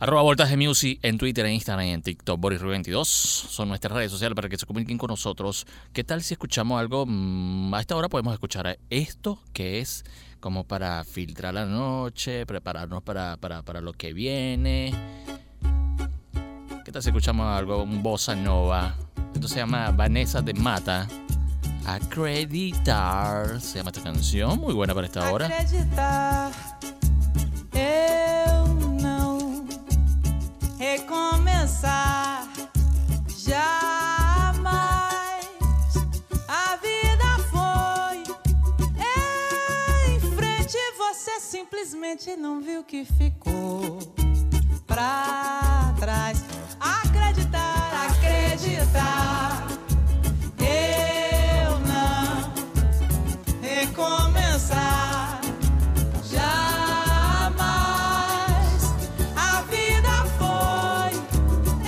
Arroba 0.01 0.23
Voltaje 0.23 0.57
Music 0.57 0.99
en 1.03 1.19
Twitter, 1.19 1.47
en 1.47 1.53
Instagram 1.53 1.87
y 1.87 1.91
en 1.91 2.03
TikTok. 2.03 2.41
Boris 2.41 2.59
Rubio 2.59 2.73
22 2.73 3.07
son 3.07 3.69
nuestras 3.69 3.93
redes 3.93 4.11
sociales 4.11 4.35
para 4.35 4.49
que 4.49 4.59
se 4.59 4.67
comuniquen 4.67 4.99
con 4.99 5.07
nosotros. 5.07 5.65
¿Qué 5.93 6.03
tal 6.03 6.21
si 6.25 6.35
escuchamos 6.35 6.81
algo? 6.81 7.05
Mm, 7.07 7.73
A 7.75 7.81
esta 7.81 7.95
hora 7.95 8.09
podemos 8.09 8.33
escuchar 8.33 8.77
esto 8.91 9.41
que 9.53 9.79
es 9.79 10.03
como 10.41 10.65
para 10.65 11.05
filtrar 11.05 11.55
la 11.55 11.65
noche, 11.65 12.45
prepararnos 12.45 13.05
para, 13.05 13.37
para, 13.37 13.63
para 13.63 13.81
lo 13.81 13.93
que 13.93 14.13
viene. 14.13 14.93
¿Qué 16.95 16.99
tal 16.99 17.03
si 17.03 17.09
escuchamos 17.09 17.45
algo, 17.49 17.83
un 17.83 18.05
bossa 18.05 18.37
nova? 18.37 18.95
Esto 19.35 19.49
se 19.49 19.57
llama 19.57 19.91
Vanessa 19.91 20.41
de 20.41 20.55
Mata. 20.55 21.09
Acreditar 21.85 23.61
se 23.61 23.79
llama 23.79 23.91
esta 23.91 24.01
canción, 24.01 24.61
muy 24.61 24.75
buena 24.75 24.95
para 24.95 25.09
esta 25.09 25.33
hora. 25.33 25.47
Acreditar, 25.47 26.53
eu 27.73 28.67
não 29.03 29.67
recomeçar 30.79 32.49
jamais. 33.45 34.63
A 36.47 36.77
vida 36.77 37.39
foi 37.51 38.23
em 40.15 40.21
frente, 40.37 40.79
você 40.97 41.41
simplesmente 41.41 42.37
não 42.37 42.61
viu 42.61 42.85
que 42.85 43.05
ficou 43.05 43.99
pra 44.95 45.93
trás. 45.99 46.45
Acreditar, 46.79 48.07
acreditar. 48.11 49.67
Eu 50.61 51.81
não 51.81 52.53
recomeçar 53.61 55.41
jamais. 56.31 57.65
A 59.35 59.63
vida 59.63 60.15
foi 60.39 61.13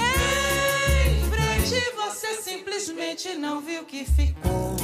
em 0.03 1.31
frente, 1.31 1.79
você 1.95 2.43
simplesmente 2.43 3.37
não 3.37 3.61
viu 3.61 3.85
que 3.85 4.05
ficou 4.05 4.75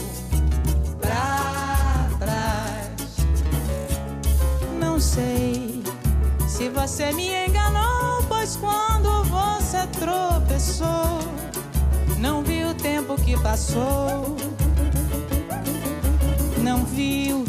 pra 1.01 2.09
trás. 2.21 3.17
Não 4.79 5.01
sei 5.01 5.83
se 6.53 6.69
você 6.69 7.11
me 7.13 7.31
enganou, 7.47 8.23
pois 8.29 8.57
quando 8.57 9.25
você 9.25 9.87
tropeçou, 9.99 11.19
não 12.19 12.43
viu 12.43 12.69
o 12.69 12.75
tempo 12.75 13.17
que 13.17 13.41
passou. 13.41 14.37
Não 16.63 16.85
viu 16.85 17.45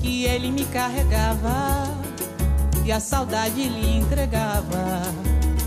que 0.00 0.24
ele 0.24 0.50
me 0.50 0.64
carregava 0.64 1.84
e 2.84 2.90
a 2.90 2.98
saudade 2.98 3.68
lhe 3.68 3.98
entregava 3.98 5.02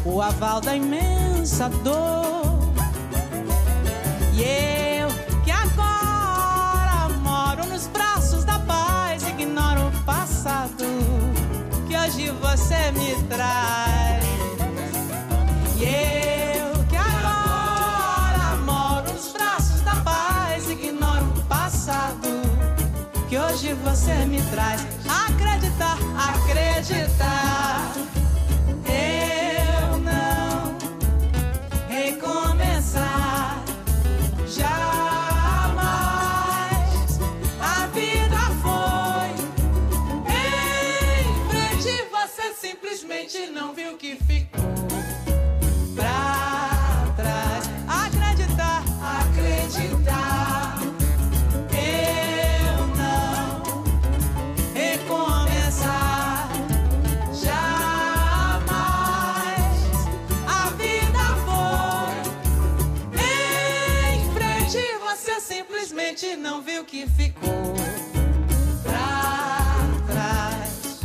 o 0.03 0.21
aval 0.21 0.59
da 0.59 0.75
imensa 0.75 1.69
dor. 1.69 2.59
E 4.33 4.41
eu 4.43 5.07
que 5.45 5.51
agora 5.51 7.07
moro 7.23 7.65
nos 7.67 7.87
braços 7.87 8.43
da 8.43 8.59
paz, 8.59 9.23
ignoro 9.27 9.87
o 9.87 10.03
passado 10.03 11.10
hoje 12.11 12.29
você 12.41 12.91
me 12.91 13.15
traz. 13.29 14.23
E 15.77 16.57
eu 16.57 16.85
que 16.89 16.97
agora 16.97 18.57
moro 18.65 19.13
nos 19.13 19.31
braços 19.31 19.79
da 19.81 19.95
paz, 19.95 20.69
ignoro 20.69 21.25
o 21.37 21.43
passado 21.45 22.27
que 23.29 23.37
hoje 23.37 23.73
você 23.75 24.13
me 24.25 24.41
traz. 24.51 24.85
Acreditar, 25.07 25.97
acreditar. 26.17 27.80
Ficou 67.07 67.73
pra 68.83 69.75
trás. 70.07 70.99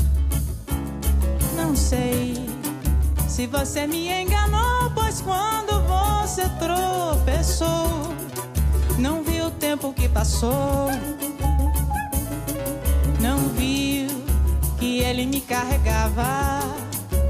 Não 1.57 1.75
sei 1.77 2.47
se 3.29 3.47
você 3.47 3.87
me 3.87 4.11
enganou, 4.11 4.91
pois 4.95 5.21
quando 5.21 5.83
você 5.87 6.49
tropeçou, 6.59 8.15
não 8.99 9.23
viu 9.23 9.47
o 9.47 9.51
tempo 9.51 9.93
que 9.93 10.09
passou. 10.09 10.91
Não 13.21 13.39
viu 13.51 14.09
que 14.79 15.01
ele 15.01 15.27
me 15.27 15.41
carregava 15.41 16.61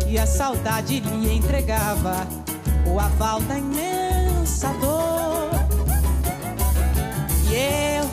e 0.07 0.19
a 0.19 0.27
saudade 0.27 1.01
lhe 1.01 1.37
entregava 1.37 2.27
o 2.87 3.01
aval 3.01 3.41
da 3.43 3.59
imensa 3.59 4.69
dor. 4.81 5.51
E 7.51 7.55
eu 7.99 8.05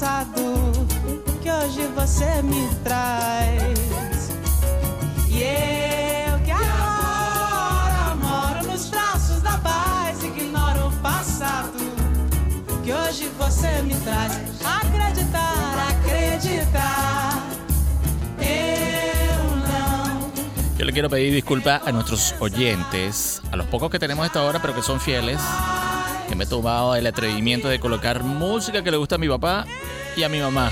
passado 0.00 0.72
que 1.42 1.50
hoje 1.50 1.86
você 1.94 2.42
me 2.42 2.66
traz. 2.82 4.30
E 5.28 5.42
eu 5.42 6.38
que 6.42 6.50
agora 6.50 8.14
moro 8.16 8.66
nos 8.66 8.88
braços 8.88 9.42
da 9.42 9.58
paz, 9.58 10.22
ignoro 10.24 10.88
o 10.88 10.92
passado 11.02 11.78
que 12.82 12.90
hoje 12.94 13.30
você 13.38 13.82
me 13.82 13.94
traz. 13.96 14.40
Acreditar, 14.64 15.88
acreditar. 15.90 17.10
Yo 20.78 20.86
le 20.86 20.94
quiero 20.94 21.10
pedir 21.10 21.30
disculpas 21.30 21.82
a 21.86 21.92
nuestros 21.92 22.34
oyentes, 22.40 23.42
a 23.52 23.56
los 23.56 23.66
pocos 23.66 23.90
que 23.90 23.98
tenemos 23.98 24.24
esta 24.24 24.42
hora, 24.42 24.62
pero 24.62 24.74
que 24.74 24.80
son 24.80 24.98
fieles, 24.98 25.38
que 26.30 26.36
me 26.36 26.44
he 26.44 26.46
tomado 26.46 26.94
el 26.94 27.04
atrevimiento 27.08 27.68
de 27.68 27.80
colocar 27.80 28.22
música 28.22 28.84
que 28.84 28.92
le 28.92 28.96
gusta 28.96 29.16
a 29.16 29.18
mi 29.18 29.28
papá 29.28 29.66
y 30.16 30.22
a 30.22 30.28
mi 30.28 30.38
mamá. 30.38 30.70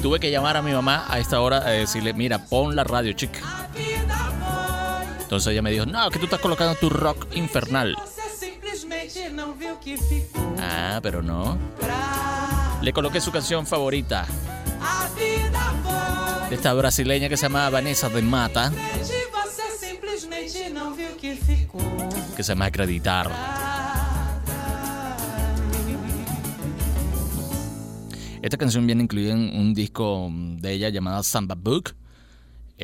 Tuve 0.00 0.18
que 0.18 0.30
llamar 0.30 0.56
a 0.56 0.62
mi 0.62 0.72
mamá 0.72 1.04
a 1.06 1.18
esta 1.18 1.42
hora 1.42 1.58
a 1.58 1.68
decirle, 1.68 2.14
mira, 2.14 2.38
pon 2.46 2.74
la 2.74 2.82
radio, 2.82 3.12
chica. 3.12 3.40
Entonces 5.20 5.52
ella 5.52 5.60
me 5.60 5.70
dijo, 5.70 5.84
no, 5.84 6.10
que 6.10 6.18
tú 6.18 6.24
estás 6.24 6.40
colocando 6.40 6.74
tu 6.76 6.88
rock 6.88 7.26
infernal. 7.34 7.94
Ah, 10.58 10.98
pero 11.02 11.22
no. 11.22 11.58
Le 12.80 12.92
coloqué 12.94 13.20
su 13.20 13.30
canción 13.30 13.66
favorita 13.66 14.26
de 16.48 16.56
esta 16.56 16.72
brasileña 16.72 17.28
que 17.28 17.36
se 17.36 17.42
llama 17.42 17.68
Vanessa 17.68 18.08
de 18.08 18.22
Mata, 18.22 18.72
Que 20.52 21.34
ficou 21.34 21.80
que 22.36 22.42
se 22.42 22.52
Acreditar. 22.52 23.26
Esta 28.42 28.58
canción 28.58 28.86
viene 28.86 29.02
incluida 29.04 29.32
en 29.32 29.58
un 29.58 29.72
disco 29.72 30.28
de 30.30 30.72
ella 30.72 30.90
llamada 30.90 31.22
Samba 31.22 31.54
Book. 31.54 31.94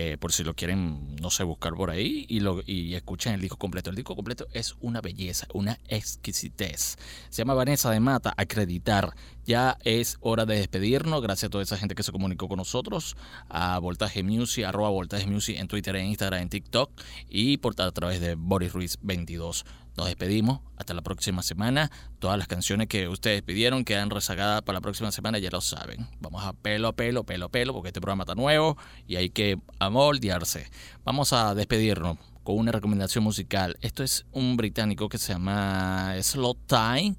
Eh, 0.00 0.16
por 0.16 0.30
si 0.30 0.44
lo 0.44 0.54
quieren, 0.54 1.16
no 1.16 1.28
sé, 1.28 1.42
buscar 1.42 1.74
por 1.74 1.90
ahí 1.90 2.24
y, 2.28 2.38
lo, 2.38 2.62
y 2.64 2.94
escuchen 2.94 3.32
el 3.32 3.40
disco 3.40 3.56
completo. 3.56 3.90
El 3.90 3.96
disco 3.96 4.14
completo 4.14 4.46
es 4.52 4.76
una 4.80 5.00
belleza, 5.00 5.48
una 5.52 5.76
exquisitez. 5.88 6.96
Se 7.30 7.42
llama 7.42 7.54
Vanessa 7.54 7.90
de 7.90 7.98
Mata, 7.98 8.32
acreditar. 8.36 9.16
Ya 9.44 9.76
es 9.82 10.18
hora 10.20 10.46
de 10.46 10.54
despedirnos. 10.54 11.20
Gracias 11.20 11.48
a 11.48 11.50
toda 11.50 11.64
esa 11.64 11.76
gente 11.76 11.96
que 11.96 12.04
se 12.04 12.12
comunicó 12.12 12.46
con 12.46 12.58
nosotros. 12.58 13.16
A 13.48 13.80
Voltaje 13.80 14.22
Music, 14.22 14.66
arroba 14.66 14.90
Voltaje 14.90 15.26
Music 15.26 15.56
en 15.58 15.66
Twitter, 15.66 15.96
en 15.96 16.06
Instagram, 16.06 16.42
en 16.42 16.48
TikTok 16.48 16.92
y 17.28 17.56
por 17.56 17.74
a 17.82 17.90
través 17.90 18.20
de 18.20 18.36
Boris 18.36 18.72
Ruiz 18.72 18.98
22. 19.02 19.64
Nos 19.98 20.06
despedimos. 20.06 20.60
Hasta 20.76 20.94
la 20.94 21.02
próxima 21.02 21.42
semana. 21.42 21.90
Todas 22.20 22.38
las 22.38 22.46
canciones 22.46 22.86
que 22.86 23.08
ustedes 23.08 23.42
pidieron 23.42 23.84
quedan 23.84 24.10
rezagadas 24.10 24.62
para 24.62 24.76
la 24.76 24.80
próxima 24.80 25.10
semana, 25.10 25.40
ya 25.40 25.50
lo 25.50 25.60
saben. 25.60 26.06
Vamos 26.20 26.44
a 26.44 26.52
pelo 26.52 26.86
a 26.86 26.92
pelo, 26.92 27.24
pelo 27.24 27.46
a 27.46 27.48
pelo, 27.48 27.72
porque 27.72 27.88
este 27.88 28.00
programa 28.00 28.22
está 28.22 28.36
nuevo 28.36 28.78
y 29.08 29.16
hay 29.16 29.30
que 29.30 29.58
amoldearse. 29.80 30.70
Vamos 31.04 31.32
a 31.32 31.52
despedirnos 31.56 32.16
con 32.44 32.58
una 32.58 32.70
recomendación 32.70 33.24
musical. 33.24 33.76
Esto 33.80 34.04
es 34.04 34.24
un 34.30 34.56
británico 34.56 35.08
que 35.08 35.18
se 35.18 35.32
llama 35.32 36.14
Slot 36.22 36.58
Tie. 36.68 37.16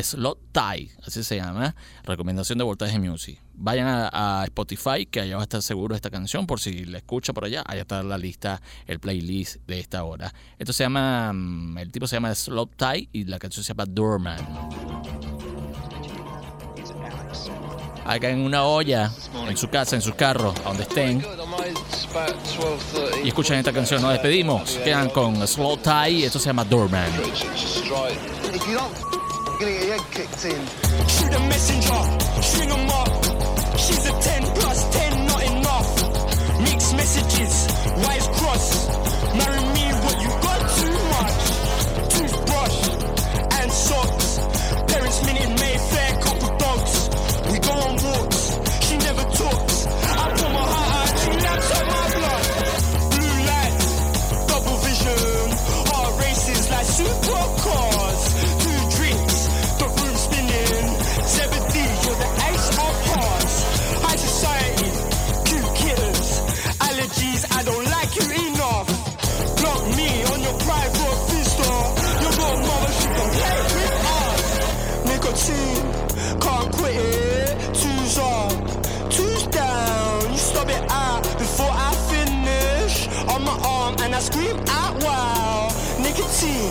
Slot 0.00 0.38
Tie, 0.52 0.92
así 1.04 1.24
se 1.24 1.34
llama. 1.34 1.74
Recomendación 2.04 2.58
de 2.58 2.64
Voltaje 2.64 3.00
Music. 3.00 3.43
Vayan 3.56 3.86
a, 3.86 4.40
a 4.40 4.44
Spotify, 4.44 5.06
que 5.06 5.20
allá 5.20 5.36
va 5.36 5.42
a 5.42 5.44
estar 5.44 5.62
seguro 5.62 5.94
esta 5.94 6.10
canción, 6.10 6.46
por 6.46 6.60
si 6.60 6.84
la 6.84 6.98
escucha 6.98 7.32
por 7.32 7.44
allá. 7.44 7.62
Allá 7.66 7.82
está 7.82 8.02
la 8.02 8.18
lista, 8.18 8.60
el 8.86 8.98
playlist 9.00 9.56
de 9.66 9.80
esta 9.80 10.04
hora. 10.04 10.32
Esto 10.58 10.72
se 10.72 10.84
llama, 10.84 11.32
mm, 11.32 11.78
el 11.78 11.92
tipo 11.92 12.06
se 12.06 12.16
llama 12.16 12.34
Slot 12.34 12.76
Tie 12.76 13.08
y 13.12 13.24
la 13.24 13.38
canción 13.38 13.62
se 13.64 13.68
llama 13.72 13.84
Doorman. 13.86 14.38
Acá 18.06 18.28
en 18.28 18.40
una 18.40 18.64
olla, 18.64 19.10
en 19.48 19.56
su 19.56 19.68
casa, 19.70 19.96
en 19.96 20.02
sus 20.02 20.14
carros, 20.14 20.54
a 20.60 20.68
donde 20.68 20.82
estén. 20.82 21.24
Y 23.22 23.28
escuchan 23.28 23.56
esta 23.56 23.72
canción, 23.72 24.02
nos 24.02 24.12
despedimos. 24.12 24.72
Quedan 24.84 25.08
con 25.08 25.46
Slow 25.46 25.78
Tie, 25.78 26.26
esto 26.26 26.38
se 26.38 26.46
llama 26.46 26.64
Doorman. 26.64 27.08
If 27.08 28.66
you 28.68 28.74
don't, 28.74 28.92
you're 29.00 29.58
gonna 29.58 29.70
get 29.70 29.86
your 29.86 29.94
head 29.94 30.10
kicked 30.10 30.44
in. 30.44 31.08
Shoot 31.08 31.34
a 31.34 31.38
messenger, 31.48 32.42
string 32.42 32.70
'em 32.70 32.88
up. 32.90 33.23
She's 33.76 34.06
a 34.06 34.12
10 34.12 34.42
plus 34.54 34.73
I 84.14 84.20
scream 84.20 84.56
out 84.68 85.02
wow. 85.02 85.68
Nicotine, 85.98 86.70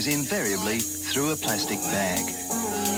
is 0.00 0.06
invariably 0.06 0.78
through 0.78 1.30
a 1.30 1.36
plastic 1.36 1.78
bag. 1.92 2.24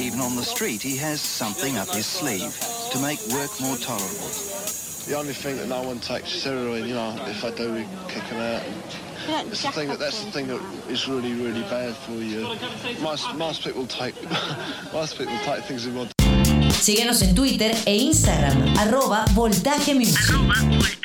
Even 0.01 0.21
on 0.21 0.37
the 0.37 0.45
street, 0.45 0.81
he 0.81 0.97
has 0.97 1.21
something 1.21 1.77
up 1.77 1.89
his 1.89 2.07
sleeve 2.07 2.55
to 2.93 2.99
make 3.03 3.19
work 3.35 3.51
more 3.61 3.77
tolerable. 3.77 4.31
The 5.11 5.17
only 5.19 5.35
thing 5.35 5.57
that 5.57 5.67
no 5.67 5.83
one 5.83 5.99
takes 5.99 6.31
steroid, 6.31 6.87
you 6.87 6.95
know, 6.95 7.11
if 7.27 7.45
I 7.45 7.51
do, 7.51 7.75
we 7.75 7.87
kick 8.07 8.23
them 8.31 8.39
out. 8.39 8.63
And 9.27 9.49
it's 9.49 9.63
the 9.63 9.73
thing 9.73 9.89
that 9.89 9.99
that's 9.99 10.25
the 10.25 10.31
thing 10.31 10.47
that 10.47 10.61
is 10.89 11.09
really, 11.09 11.33
really 11.33 11.63
bad 11.63 11.97
for 12.07 12.13
you. 12.13 12.47
Most 13.01 13.35
most 13.35 13.65
people 13.65 13.87
take 13.89 14.15
most 14.93 15.19
people 15.19 15.37
take 15.43 15.65
things 15.65 15.87
in 15.87 15.95
mod. 15.95 16.13
Síguenos 16.71 17.23
en 17.23 17.35
Twitter 17.35 17.75
e 17.85 17.97
Instagram, 17.97 18.79
arroba 18.79 19.25
Voltaje 19.35 19.95
Music. 19.95 21.02